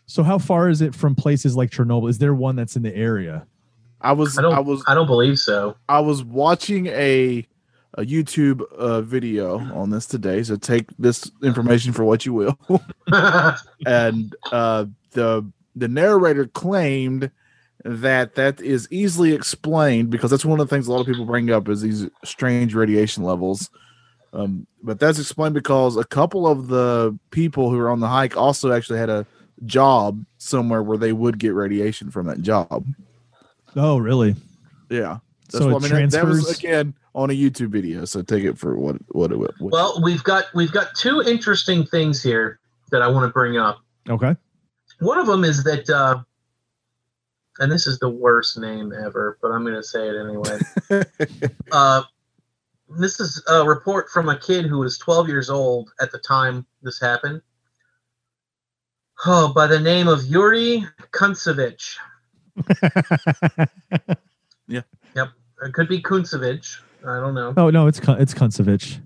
[0.07, 2.11] So how far is it from places like Chernobyl?
[2.11, 3.47] Is there one that's in the area?
[4.01, 4.55] I was I don't.
[4.55, 5.77] I I, don't believe so.
[5.89, 7.47] I was watching a
[7.95, 12.59] a YouTube uh, video on this today, so take this information for what you will.
[13.87, 17.31] and uh, the the narrator claimed
[17.85, 21.25] that that is easily explained because that's one of the things a lot of people
[21.25, 23.71] bring up is these strange radiation levels.
[24.33, 28.37] Um, but that's explained because a couple of the people who were on the hike
[28.37, 29.27] also actually had a
[29.67, 32.87] job somewhere where they would get radiation from that job.
[33.77, 34.35] Oh, really?
[34.89, 35.19] Yeah.
[35.49, 38.05] So it what that- that was transfers- again on a YouTube video.
[38.05, 41.85] So take it for what what it what, well, we've got we've got two interesting
[41.85, 42.61] things here
[42.91, 43.81] that I want to bring up.
[44.09, 44.37] Okay.
[45.01, 46.23] One of them is that, uh,
[47.59, 51.51] and this is the worst name ever, but I'm going to say it anyway.
[51.73, 52.03] uh,
[52.99, 56.67] this is a report from a kid who was 12 years old at the time
[56.83, 57.41] this happened.
[59.25, 61.97] Oh, by the name of Yuri Kuntsevich.
[65.63, 66.81] It could be Kuntsevich.
[67.07, 67.55] I don't know.
[67.57, 69.01] oh no, it's Kun- it's Kunsevich.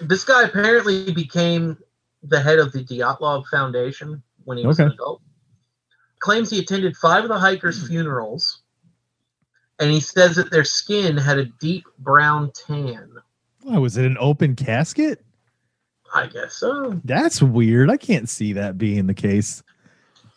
[0.00, 1.76] This guy apparently became
[2.22, 4.94] the head of the Dyatlov Foundation when he was an Okay.
[4.94, 5.22] adult.
[6.18, 7.88] Claims he attended five of the hikers' hmm.
[7.88, 8.62] funerals,
[9.78, 13.10] and he says that their skin had a deep brown tan.
[13.62, 15.24] Why was it an open casket?
[16.14, 17.00] I guess so.
[17.04, 17.90] That's weird.
[17.90, 19.62] I can't see that being the case.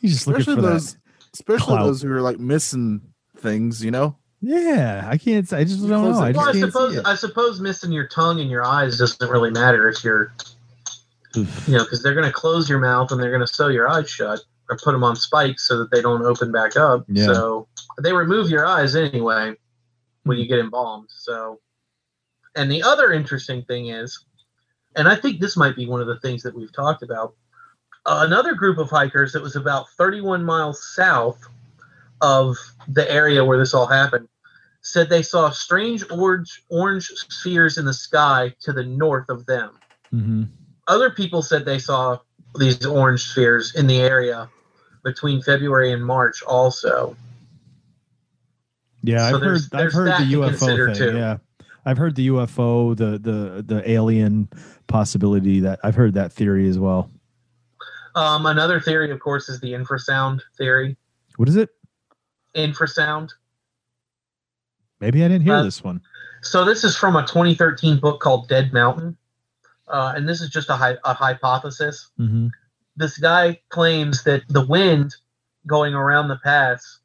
[0.01, 0.99] He's just looking for those that.
[1.33, 1.85] Especially clout.
[1.85, 3.01] those who are like missing
[3.37, 4.17] things, you know.
[4.41, 5.51] Yeah, I can't.
[5.53, 6.19] I just don't know.
[6.19, 6.99] I just Well, I suppose.
[6.99, 10.33] I suppose missing your tongue and your eyes doesn't really matter if you're,
[11.37, 11.67] Oof.
[11.67, 13.89] you know, because they're going to close your mouth and they're going to sew your
[13.89, 17.05] eyes shut or put them on spikes so that they don't open back up.
[17.07, 17.27] Yeah.
[17.27, 17.67] So
[18.01, 19.55] they remove your eyes anyway
[20.23, 21.07] when you get embalmed.
[21.09, 21.59] So,
[22.55, 24.25] and the other interesting thing is,
[24.95, 27.33] and I think this might be one of the things that we've talked about.
[28.05, 31.39] Uh, another group of hikers that was about 31 miles south
[32.21, 34.27] of the area where this all happened
[34.81, 39.71] said they saw strange orange orange spheres in the sky to the north of them.
[40.13, 40.47] Mhm.
[40.87, 42.17] Other people said they saw
[42.59, 44.49] these orange spheres in the area
[45.03, 47.15] between February and March also.
[49.01, 49.41] Yeah, So I've heard.
[49.43, 50.95] there's- I've heard that the UFO thing.
[50.95, 51.17] too.
[51.17, 51.37] Yeah,
[51.85, 54.49] I've heard the UFO, the the the alien
[54.87, 55.61] possibility.
[55.61, 57.09] That I've heard that theory as well.
[58.15, 60.95] Um, another theory, of course, is the infrasound theory.
[61.37, 61.69] What is it?
[62.55, 63.31] Infrasound.
[64.99, 66.01] Maybe I didn't hear Uh, this one.
[66.41, 69.17] So this is from a 2013 book called Dead Mountain,
[69.87, 72.09] uh, and this is just a, a hypothesis.
[72.17, 72.47] hmm
[72.95, 75.15] This guy claims that the wind
[75.65, 76.99] going around the pass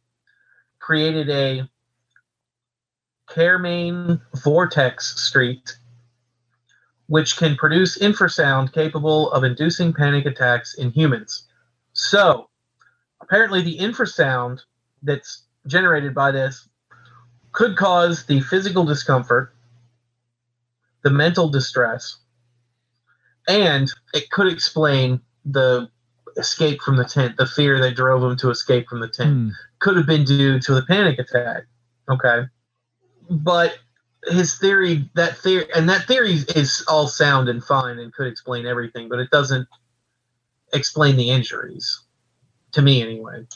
[0.81, 1.69] created a
[3.29, 5.77] Kármán vortex street,
[7.09, 11.47] which can produce infrasound capable of inducing panic attacks in humans.
[11.95, 12.49] So,
[13.21, 14.61] apparently, the infrasound
[15.03, 16.69] that's generated by this
[17.53, 19.55] could cause the physical discomfort,
[21.03, 22.19] the mental distress,
[23.49, 25.89] and it could explain the
[26.37, 29.49] escape from the tent, the fear that drove him to escape from the tent Hmm.
[29.79, 31.65] could have been due to the panic attack.
[32.11, 32.47] Okay.
[33.31, 33.79] But
[34.27, 38.67] his theory, that theory, and that theory is all sound and fine and could explain
[38.67, 39.69] everything, but it doesn't
[40.73, 42.05] explain the injuries,
[42.73, 43.47] to me anyway.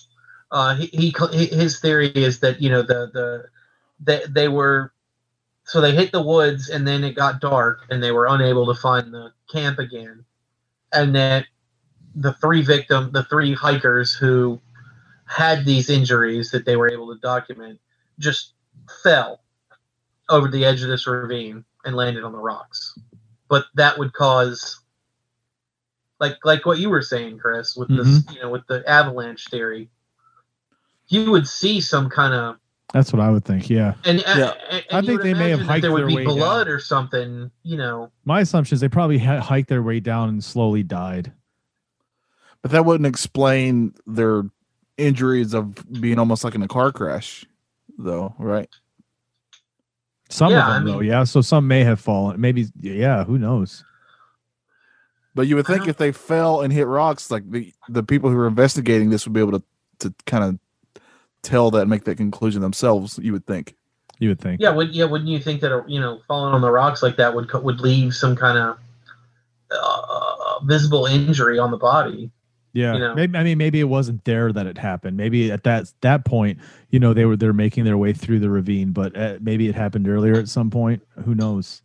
[0.50, 3.44] Uh, he, he his theory is that you know the the
[4.00, 4.92] they, they were
[5.64, 8.80] so they hit the woods and then it got dark and they were unable to
[8.80, 10.24] find the camp again,
[10.92, 11.46] and that
[12.14, 14.60] the three victim the three hikers who
[15.26, 17.80] had these injuries that they were able to document
[18.20, 18.54] just
[19.04, 19.41] fell
[20.28, 22.98] over the edge of this ravine and landed on the rocks.
[23.48, 24.80] But that would cause
[26.20, 29.90] like like what you were saying, Chris, with this you know, with the avalanche theory.
[31.08, 32.56] You would see some kind of
[32.92, 33.68] That's what I would think.
[33.68, 33.94] Yeah.
[34.04, 34.52] And, uh, Yeah.
[34.70, 36.16] and- I and you think they may have imagine that hiked there would their be
[36.16, 38.10] way blood or something, you know.
[38.24, 41.32] My assumption is they probably ha- hiked their way down and slowly died.
[42.62, 44.44] But that wouldn't explain their
[44.96, 47.44] injuries of being almost like in a car crash,
[47.98, 48.68] though, right?
[50.32, 51.24] Some Yeah, of I them, though, yeah.
[51.24, 52.40] So some may have fallen.
[52.40, 53.22] Maybe, yeah.
[53.24, 53.84] Who knows?
[55.34, 58.38] But you would think if they fell and hit rocks, like the the people who
[58.38, 59.62] are investigating this would be able to
[60.00, 60.58] to kind of
[61.42, 63.18] tell that and make that conclusion themselves.
[63.22, 63.74] You would think.
[64.18, 64.60] You would think.
[64.60, 67.16] Yeah, would yeah, wouldn't you think that a, you know falling on the rocks like
[67.16, 68.78] that would would leave some kind of
[69.70, 72.30] uh, visible injury on the body?
[72.72, 73.14] Yeah, you know.
[73.14, 75.16] maybe I mean maybe it wasn't there that it happened.
[75.16, 76.58] Maybe at that that point,
[76.90, 79.74] you know, they were they're making their way through the ravine, but uh, maybe it
[79.74, 81.02] happened earlier at some point.
[81.24, 81.82] Who knows?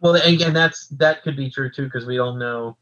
[0.00, 2.76] Well, and that's that could be true too because we don't know.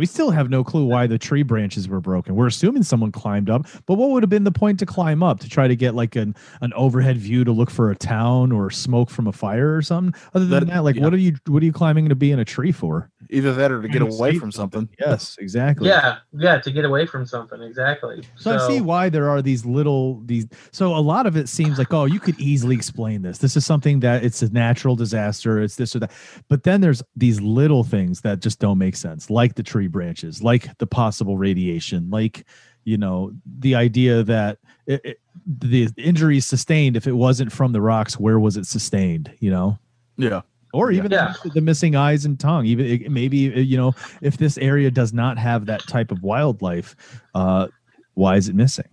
[0.00, 2.34] We still have no clue why the tree branches were broken.
[2.34, 5.40] We're assuming someone climbed up, but what would have been the point to climb up
[5.40, 8.70] to try to get like an an overhead view to look for a town or
[8.70, 10.18] smoke from a fire or something?
[10.32, 11.04] Other than That- that, like yeah.
[11.04, 13.10] what are you what are you climbing to be in a tree for?
[13.28, 14.88] Either that or to get away from something.
[14.98, 15.86] Yes, exactly.
[15.86, 18.22] Yeah, yeah, to get away from something exactly.
[18.36, 20.46] So, I see why there are these little these.
[20.72, 23.36] So a lot of it seems like, oh, you could easily explain this.
[23.36, 25.60] This is something that it's a natural disaster.
[25.60, 26.10] It's this or that.
[26.48, 30.42] But then there's these little things that just don't make sense, like the tree branches,
[30.42, 32.46] like the possible radiation, like
[32.84, 37.80] you know the idea that it, it, the injuries sustained if it wasn't from the
[37.80, 39.30] rocks, where was it sustained?
[39.40, 39.78] You know
[40.16, 40.42] Yeah.
[40.72, 41.34] or even Yeah.
[41.44, 44.90] the, the missing eyes and tongue even it- maybe uh, you know if this area
[44.90, 46.94] does not have that type of wildlife
[47.34, 47.66] uh
[48.14, 48.88] why is it missing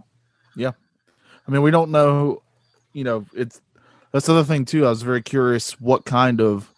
[0.56, 0.72] Yeah,
[1.48, 2.42] I mean, we don't know.
[2.94, 3.62] You know, it's
[4.12, 4.86] that's the other thing too.
[4.86, 6.74] I was very curious what kind of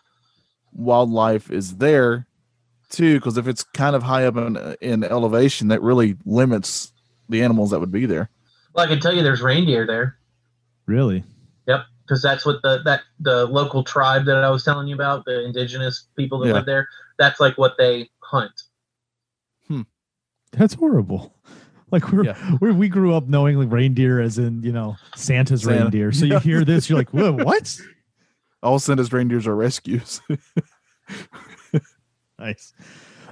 [0.73, 2.27] wildlife is there
[2.89, 6.91] too, because if it's kind of high up in in elevation, that really limits
[7.29, 8.29] the animals that would be there.
[8.73, 10.17] Well, I can tell you, there's reindeer there.
[10.85, 11.23] really
[11.67, 15.25] Yep, because that's what the that the local tribe that I was telling you about,
[15.25, 16.53] the indigenous people that Yeah.
[16.55, 16.87] live there.
[17.17, 18.51] That's like what they hunt.
[19.67, 19.81] Hmm.
[20.51, 21.35] that's horrible
[21.91, 22.57] like we're, Yeah.
[22.61, 25.81] we're we grew up knowing like reindeer as in you know santa's Santa.
[25.81, 26.35] reindeer so Yeah.
[26.35, 27.77] you hear this you're like Whoa, what
[28.63, 30.19] All of a sudden, his reindeers are rescues.
[32.45, 32.73] nice.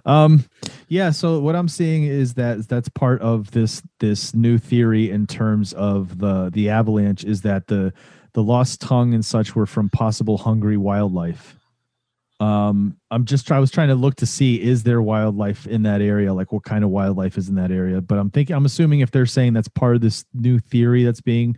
[0.06, 0.46] Um
[0.90, 5.28] yeah so what i'm seeing is that that's part of this this new theory in
[5.28, 7.94] terms of the the avalanche is that the
[8.34, 11.58] the lost tongue and such were from possible hungry wildlife.
[12.40, 16.02] Um i'm just i was trying to look to see is there wildlife in that
[16.02, 16.34] area?
[16.34, 18.00] Like what kind of wildlife is in that area?
[18.00, 21.22] But i'm thinking i'm assuming if they're saying that's part of this new theory that's
[21.22, 21.58] being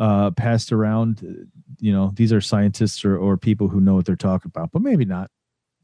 [0.00, 4.16] uh passed around you know these are scientists or, or people who know what they're
[4.16, 5.30] talking about but maybe not.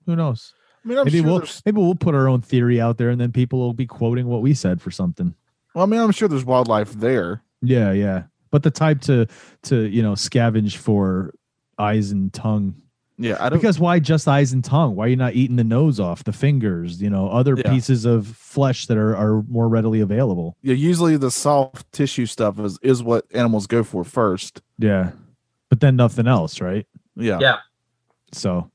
[0.07, 0.55] Who knows
[0.85, 1.63] I mean, I'm maybe sure we'll there's.
[1.67, 4.43] maybe we'll put our own theory out there and then people will be quoting what
[4.43, 5.35] we said for something
[5.75, 7.43] Well, I mean, I'm sure there's wildlife there.
[7.63, 9.27] yeah yeah but the type to
[9.65, 11.35] to you know scavenge for
[11.79, 12.75] eyes and tongue
[13.19, 13.59] Yeah, I don't.
[13.59, 16.33] because why just eyes and tongue why are you not eating the nose off the
[16.33, 17.71] fingers you know other Yeah.
[17.71, 22.59] pieces of flesh that are are more readily available yeah, usually the soft tissue stuff
[22.59, 24.63] is is what animals go for first.
[24.79, 25.13] yeah
[25.69, 27.39] but then nothing else right Yeah.
[27.41, 27.59] Yeah.
[28.33, 28.71] so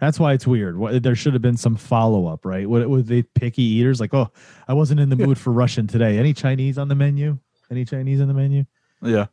[0.00, 0.78] that's why it's weird.
[0.78, 2.68] What, there should have been some follow-up right?
[2.68, 4.30] What were they picky eaters like oh
[4.68, 6.18] i wasn't in the mood for russian today.
[6.18, 7.38] Any chinese on the menu?
[7.70, 8.64] Any chinese on the menu?
[9.02, 9.26] Yeah.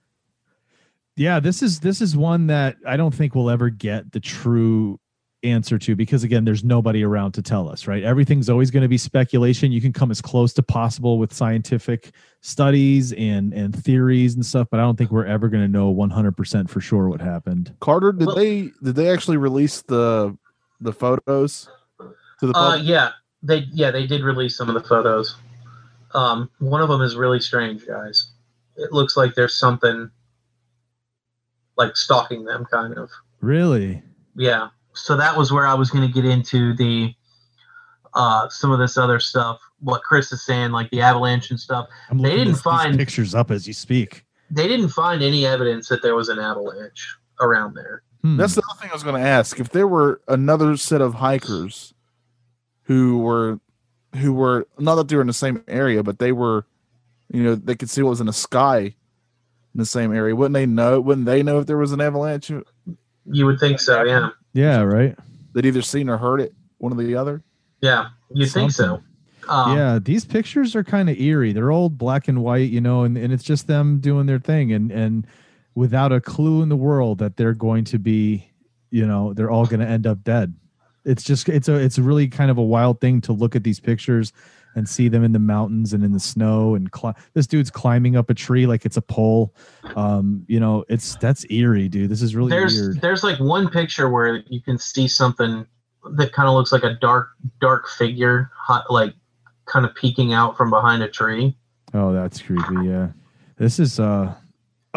[1.16, 5.00] yeah this is this is one that i don't think we'll ever get the true
[5.44, 8.04] answer to because again there's nobody around to tell us right?
[8.04, 9.72] Everything's always going to be speculation.
[9.72, 12.12] You can come as close to possible with scientific
[12.42, 15.94] studies and and theories and stuff but i don't think we're ever going to know
[15.94, 17.74] 100% for sure what happened.
[17.80, 20.36] Carter, did Well- they did they actually release the
[20.82, 21.70] the photos
[22.40, 23.12] to the Uh, yeah,
[23.44, 25.36] they yeah they did release some of the photos.
[26.14, 28.32] Um, one of them is really strange, guys.
[28.78, 30.10] It looks like there's something
[31.78, 33.10] like stalking them, kind of.
[33.42, 34.02] really
[34.36, 34.70] Yeah.
[34.94, 37.14] So that was where I was going to get into the
[38.14, 39.60] uh, some of this other stuff.
[39.80, 41.88] What Chris is saying, like the avalanche and stuff.
[42.10, 46.02] i'm They didn't find- pictures up as you speak They didn't find any evidence that
[46.02, 48.02] there was an avalanche around there.
[48.28, 48.38] Hmm.
[48.38, 49.60] That's the other thing I was going to ask.
[49.60, 51.94] If there were another set of hikers
[52.84, 53.60] who were
[54.16, 56.66] who were not that they were in the same area, but they were,
[57.32, 58.94] you know, they could see what was in the sky in
[59.76, 60.36] the same area.
[60.36, 61.00] Wouldn't they know?
[61.00, 62.52] Wouldn't they know if there was an avalanche?
[63.30, 64.30] You would think so, yeah.
[64.54, 65.16] yeah right
[65.54, 67.44] They'd either seen or heard it, one or the other.
[67.82, 69.02] Yeah, you'd think so.
[69.48, 71.54] Um, yeah, these pictures are kind of eerie.
[71.54, 74.74] They're old black and white, you know, and, and it's just them doing their thing
[74.74, 75.26] and and
[75.78, 78.50] without a clue in the world that they're going to be,
[78.90, 80.52] you know, they're all going to end up dead.
[81.06, 83.80] it's just it's a it's really kind of a wild thing to look at these
[83.80, 84.34] pictures
[84.74, 88.16] and see them in the mountains and in the snow and cli- this dude's climbing
[88.16, 89.54] up a tree like it's a pole.
[89.96, 92.10] Um, you know, it's that's eerie, dude.
[92.10, 93.02] This is really there's weird.
[93.02, 95.68] there's like one picture where you can see something
[96.14, 97.30] that kind of looks like a dark
[97.62, 99.14] dark figure, hot, like
[99.66, 101.56] kind of peeking out from behind a tree.
[101.94, 102.84] Oh, that's creepy.
[102.84, 103.10] Yeah.
[103.58, 104.34] This is uh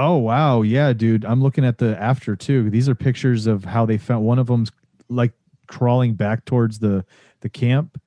[0.00, 1.24] oh wow, yeah, dude.
[1.26, 2.70] I'm looking at the after too.
[2.70, 4.72] These are pictures of how they found one of them's
[5.10, 5.32] like
[5.66, 7.04] crawling back towards the
[7.42, 8.00] the camp.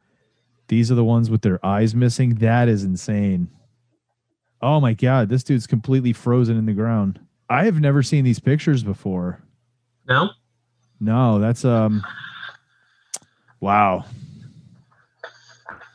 [0.70, 2.36] These are the ones with their eyes missing.
[2.36, 3.50] That is insane.
[4.62, 7.20] Oh my god, this dude's completely frozen in the ground.
[7.50, 9.44] I have never seen these pictures before.
[10.08, 10.30] No,
[11.00, 12.04] No, that's um
[13.60, 14.06] wow.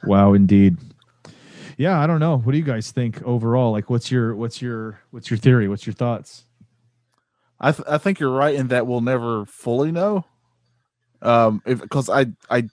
[0.05, 0.77] Wow indeed.
[1.79, 2.39] Yeah, I don't know.
[2.39, 3.71] What do you guys think overall?
[3.73, 5.69] Like what's your what's your what's your theory?
[5.69, 6.45] What's your thoughts?
[7.61, 10.25] I th- I think you're right in that we'll never fully know.
[11.23, 12.65] Um, if because I I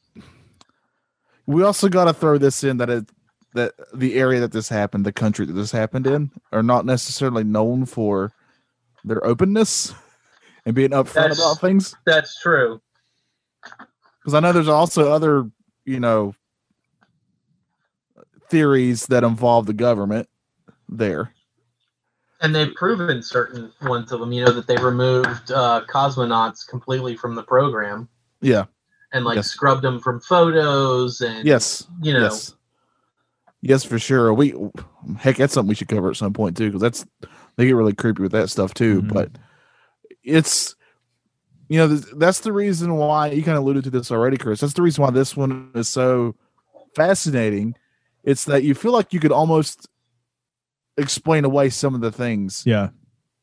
[1.46, 3.10] we also got to throw this in that it
[3.54, 7.44] that the area that this happened, the country that this happened in, are not necessarily
[7.44, 8.32] known for
[9.06, 9.94] their openness
[10.66, 11.96] and being upfront That's- about things.
[12.08, 12.82] that's true.
[14.20, 15.50] Because I know there's also other
[15.86, 16.34] you know
[18.50, 20.28] theories that involve the government
[20.90, 21.32] there.
[22.42, 24.32] And they've proven certain ones of them.
[24.32, 28.08] You know that they removed uh, cosmonauts completely from the program
[28.42, 28.66] Yeah.
[29.14, 29.48] and like Yes.
[29.48, 31.88] scrubbed them from photos and Yes.
[32.02, 32.54] you know Yes.
[33.62, 34.32] Yes, for sure.
[34.34, 34.54] We
[35.18, 37.06] heck, that's something we should cover at some point too, because that's
[37.56, 39.02] they get really creepy with that stuff too.
[39.02, 39.14] Mhm.
[39.14, 39.32] But
[40.24, 40.76] it's
[41.68, 44.60] you know that's the reason why you kind of alluded to this already, Chris.
[44.60, 46.36] That's the reason why this one is so
[46.96, 47.76] fascinating.
[48.26, 49.88] It's that you feel like you could almost
[50.98, 52.90] explain away some of the things, Yeah.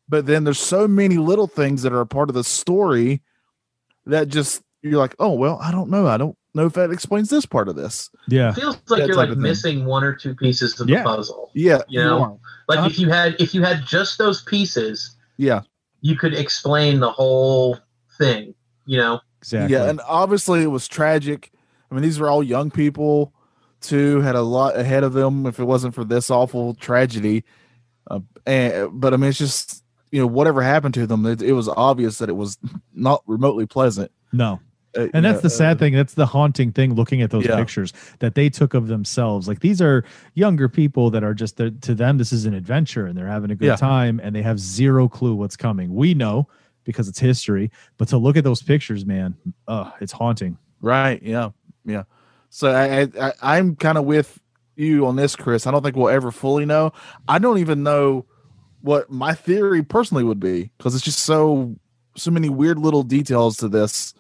[0.09, 3.23] but then there's so many little things that are a part of the story
[4.07, 6.07] that just you're like, oh well, I don't know.
[6.09, 8.11] I don't know if that explains this part of this.
[8.29, 8.53] Yeah.
[8.53, 9.43] feels like That you're like of thing.
[9.43, 10.99] missing one or two pieces of Yeah.
[10.99, 11.51] the puzzle.
[11.55, 12.23] Yeah, You know?
[12.23, 12.37] are.
[12.69, 12.89] Like Uh-huh.
[12.89, 15.61] if you had if you had just those pieces, yeah.
[16.01, 17.79] you could explain the whole
[18.19, 18.55] thing.
[18.87, 19.73] You know, Exactly.
[19.77, 21.53] Yeah, and obviously it was tragic.
[21.91, 23.33] I mean, these were all young people
[23.83, 25.47] too, had a lot ahead of them.
[25.47, 27.45] If it wasn't for this awful tragedy,
[28.11, 31.53] uh, and but I mean, it's just you know whatever happened to them, it, it
[31.53, 32.59] was obvious that it was
[32.95, 34.11] not remotely pleasant.
[34.33, 34.61] no.
[34.95, 35.95] Uh, And that's know, the sad uh, thing.
[35.95, 37.57] That's the haunting thing looking at those Yeah.
[37.57, 39.49] pictures that they took of themselves.
[39.49, 40.05] Like these are
[40.35, 43.55] younger people that are just to them this is an adventure and they're having a
[43.55, 43.77] good Yeah.
[43.77, 45.95] time and they have zero clue what's coming.
[45.95, 46.47] We know
[46.85, 49.35] because it's history, but to look at those pictures, man,
[49.67, 50.59] uh, it's haunting.
[50.83, 51.23] Right?
[51.23, 51.51] Yeah,
[51.87, 52.03] yeah.
[52.55, 54.39] So I, I, I I'm kind of with
[54.77, 55.67] you on this, Chris.
[55.67, 56.93] I don't think we'll ever fully know.
[57.27, 58.27] I don't even know
[58.83, 61.75] what my theory personally would be because it's just so
[62.15, 64.13] so many weird little details to this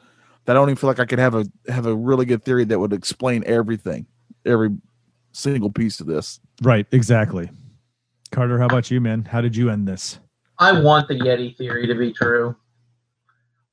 [0.47, 2.64] that I don't even feel like I could have a have a really good theory
[2.64, 4.07] that would explain everything,
[4.47, 4.70] every
[5.33, 6.41] single piece of this.
[6.62, 7.51] Right, exactly.
[8.30, 9.26] Carter, how about you, man?
[9.26, 10.18] How did you end this?
[10.59, 12.57] I want the Yeti theory to be true.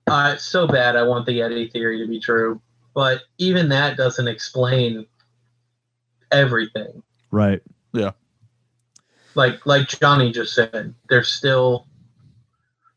[0.06, 0.98] Uh, it's so bad.
[0.98, 2.62] I want the Yeti theory to be true,
[2.94, 5.06] but even that doesn't explain
[6.32, 7.04] everything.
[7.32, 7.62] Right.
[7.94, 8.12] Yeah.
[9.36, 11.88] Like like Johnny just said, there's still,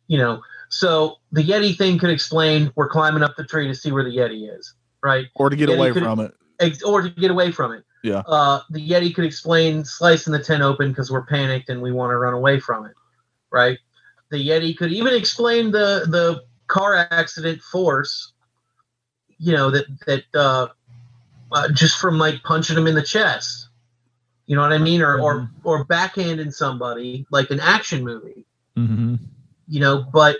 [0.09, 0.43] you know.
[0.68, 4.16] So the Yeti thing could explain we're climbing up the tree to see where the
[4.16, 5.26] Yeti is, right?
[5.34, 6.32] Or to get you away could- from it.
[6.61, 7.84] Ex- or to get away from it.
[8.05, 8.22] Yeah.
[8.26, 12.11] Uh, the Yeti could explain slicing the tent open because we're panicked and we want
[12.11, 12.95] to run away from it,
[13.51, 13.78] right?
[14.30, 18.32] The Yeti could even explain the the car accident force,
[19.43, 20.68] you know that that uh,
[21.51, 23.68] uh, just from like punching him in the chest,
[24.47, 29.16] you know what I mean, or or or backhanding somebody like an action movie, hmm
[29.66, 30.05] you know.
[30.12, 30.36] But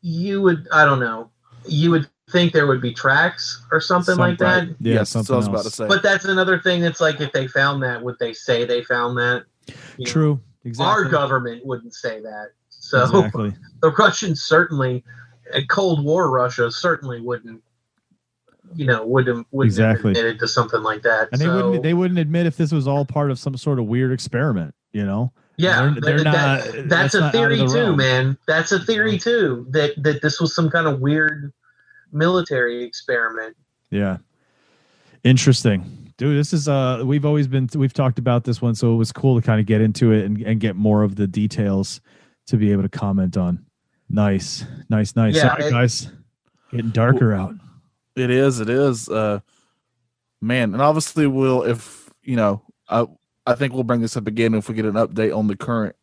[0.00, 1.30] you would, I don't know,
[1.66, 4.68] you would think there would be tracks or something, like that.
[4.80, 5.76] Yeah, yes, something what I was about else.
[5.76, 5.88] to say.
[5.88, 9.18] But that's another thing that's like if they found that, would they say they found
[9.18, 9.44] that?
[9.98, 10.40] You know, True.
[10.64, 10.90] Exactly.
[10.90, 12.52] Our government wouldn't say that.
[12.70, 13.52] So Exactly.
[13.82, 15.04] the Russians certainly,
[15.52, 17.62] and Cold War Russia certainly wouldn't,
[18.74, 20.10] you know, wouldn't wouldn't Exactly.
[20.10, 21.28] have admitted to something like that.
[21.32, 23.86] And they wouldn't they wouldn't admit if this was all part of some sort of
[23.86, 25.32] weird experiment, you know?
[25.58, 27.96] yeah, they're- they're that- not- that- that's that's, a theory the too, realm.
[27.96, 28.38] man.
[28.48, 29.66] That's a theory too.
[29.70, 31.52] That that this was some kind of weird
[32.12, 33.56] military experiment.
[33.90, 34.18] Yeah.
[35.24, 36.12] Interesting.
[36.16, 39.12] Dude, this is uh we've always been we've talked about this one, so it was
[39.12, 42.00] cool to kind of get into it and, and get more of the details
[42.46, 43.64] to be able to comment on.
[44.10, 44.64] Nice.
[44.90, 45.34] Nice, nice.
[45.36, 46.10] Yeah, Sorry it- guys.
[46.70, 47.54] Getting darker out.
[48.16, 48.60] It is.
[48.60, 49.08] It is.
[49.08, 49.40] Uh,
[50.40, 52.62] man, and obviously we'll if you know.
[52.88, 53.06] I
[53.46, 55.96] I think we'll bring this up again if we get an update on the current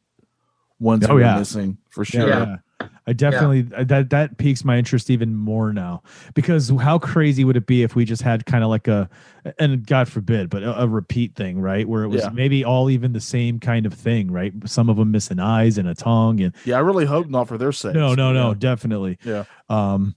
[0.80, 1.38] ones Oh, we're yeah.
[1.38, 2.28] missing for sure.
[2.28, 2.58] yeah.
[3.06, 6.02] I definitely that that piques my interest even more now
[6.34, 9.10] because how crazy would it be if we just had kind of like a
[9.58, 11.88] and God forbid, but a, a repeat thing, right?
[11.88, 12.30] Where it was Yeah.
[12.30, 14.54] maybe all even the same kind of thing, right?
[14.66, 17.58] Some of them missing eyes and a tongue, and Yeah, I really hope not for
[17.58, 17.94] their sake.
[17.96, 18.56] no, no, no, Yeah.
[18.60, 19.18] definitely.
[19.24, 19.44] Yeah.
[19.70, 20.16] Um,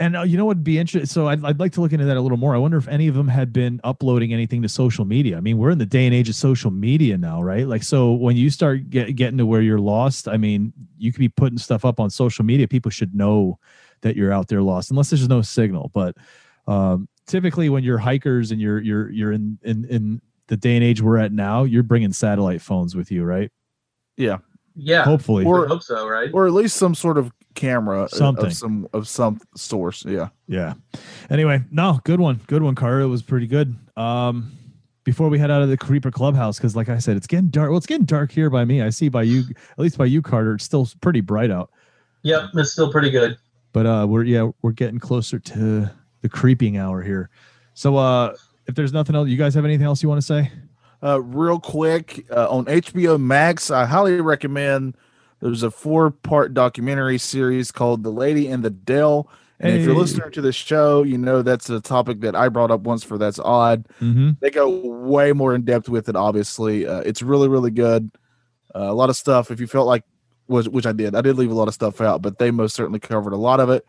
[0.00, 1.06] and uh, you know what'd be interesting?
[1.06, 2.54] So I'd, I'd like to look into that a little more.
[2.54, 5.36] I wonder if any of them had been uploading anything to social media.
[5.36, 7.66] I mean, we're in the day and age of social media now, right?
[7.66, 11.18] Like, so when you start get, getting to where you're lost, I mean, you could
[11.18, 12.68] be putting stuff up on social media.
[12.68, 13.58] People should know
[14.02, 15.90] that you're out there lost, unless there's no signal.
[15.92, 16.16] But
[16.68, 20.84] um, typically, when you're hikers and you're you're you're in in in the day and
[20.84, 23.50] age we're at now, you're bringing satellite phones with you, right?
[24.16, 24.38] Yeah.
[24.80, 26.30] Yeah, Hopefully, Or- I hope so, right?
[26.32, 28.46] Or at least some sort of camera of- Something.
[28.46, 30.04] of some of some source.
[30.04, 30.28] Yeah.
[30.46, 30.74] Yeah.
[31.30, 32.40] Anyway, no, good one.
[32.46, 33.00] Good one, Carter.
[33.00, 33.74] It was pretty good.
[33.96, 34.52] Um
[35.04, 37.70] before we head out of the Creeper Clubhouse, because like I said, it's getting dark.
[37.70, 38.82] Well, it's getting dark here by me.
[38.82, 39.40] I see by you,
[39.70, 40.54] at least by you, Carter.
[40.54, 41.70] It's still pretty bright out.
[42.22, 43.36] Yep, it's still pretty good.
[43.72, 45.90] But uh we're yeah, we're getting closer to
[46.22, 47.30] the creeping hour here.
[47.74, 48.34] So uh
[48.66, 50.52] if there's nothing else, you guys have anything else you want to say?
[51.02, 54.96] Uh, real quick uh, on HBO Max, I highly recommend.
[55.40, 59.28] There's a four part documentary series called "The Lady in the Dell."
[59.60, 60.00] And if you're Hey.
[60.00, 63.18] listening to this show, you know that's a topic that I brought up once for
[63.18, 63.86] That's Odd.
[64.00, 64.30] Mm-hmm.
[64.40, 66.86] They go way more in depth with it, obviously.
[66.86, 68.10] Uh, it's really, really good.
[68.72, 70.04] Uh, a lot of stuff, if you felt like,
[70.46, 72.76] which, which I did, I did leave a lot of stuff out, but they most
[72.76, 73.84] certainly covered a lot of it.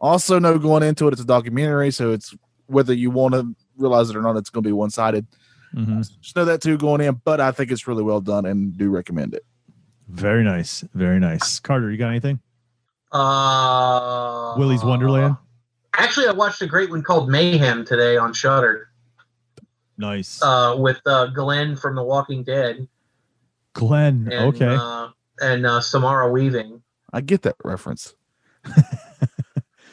[0.00, 2.34] Also, know going into it, it's a documentary, so it's
[2.66, 5.26] whether you want to realize it or not, it's going to be one sided.
[5.74, 5.98] Mm-hmm.
[5.98, 8.88] Just know that too going in, but I think it's really well done and do
[8.88, 9.44] recommend it.
[10.08, 10.84] Very nice.
[10.94, 11.58] Very nice.
[11.60, 12.40] Carter, you got anything?
[13.12, 15.36] Uh, Willy's Wonderland.
[15.96, 18.88] Actually, I watched a great one called Mayhem today on Shudder
[19.96, 20.42] Nice.
[20.42, 22.88] uh, with uh, Glenn from The Walking Dead
[23.74, 24.28] Glenn.
[24.32, 24.76] and okay.
[24.78, 25.08] uh,
[25.40, 26.82] and uh, Samara Weaving.
[27.12, 28.14] I get that reference.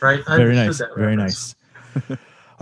[0.01, 0.23] Right?
[0.27, 1.53] I very nice that very nice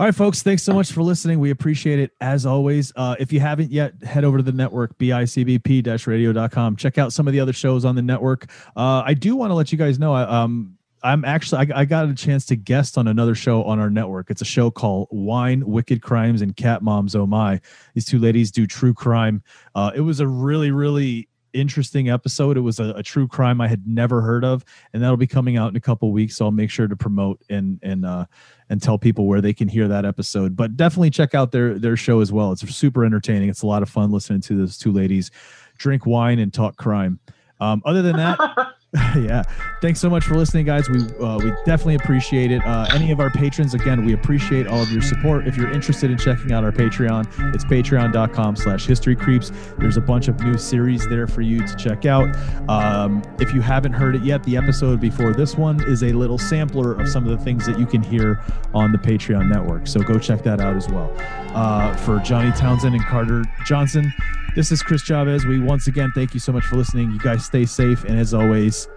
[0.00, 1.40] all right folks thanks so much for listening.
[1.40, 2.90] We appreciate it as always.
[2.96, 7.34] Uh, if you haven't yet head over to the network bicbp-radio.com check out some of
[7.34, 8.50] the other shows on the network.
[8.74, 11.84] Uh, i do want to let you guys know I, um, i'm actually I, I
[11.84, 14.30] got a chance to guest on another show on our network.
[14.30, 17.60] It's a show called wine wicked crimes and cat moms oh my.
[17.92, 19.42] These two ladies do true crime.
[19.74, 22.56] Uh, it was a really really interesting episode.
[22.56, 25.56] It was a, a true crime i had never heard of and that'll be coming
[25.56, 28.24] out in a couple weeks so i'll make sure to promote and and uh
[28.70, 30.56] and tell people where they can hear that episode.
[30.56, 32.52] But definitely check out their their show as well.
[32.52, 33.48] It's super entertaining.
[33.48, 35.30] It's a lot of fun listening to those two ladies
[35.76, 37.18] drink wine and talk crime.
[37.58, 38.38] Um other than that
[39.16, 39.44] yeah.
[39.80, 40.90] Thanks so much for listening guys.
[40.90, 42.60] We uh, we definitely appreciate it.
[42.66, 45.46] Uh, any of our patrons again we appreciate all of your support.
[45.46, 50.00] If you're interested in checking out our patreon it's patreon.com slash history creeps there's a
[50.00, 52.34] bunch of new series there for you to check out.
[52.68, 56.38] Um, if you haven't heard it yet the episode before this one is a little
[56.38, 58.42] sampler of some of the things that you can hear
[58.74, 59.86] on the patreon network.
[59.86, 61.12] So go check that out as well.
[61.54, 64.12] Uh, for johnny townsend and carter johnson
[64.54, 65.46] this is Chris Chavez.
[65.46, 67.10] We once again thank you so much for listening.
[67.10, 68.88] You guys stay safe, and as always,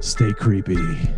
[0.00, 1.08] stay creepy.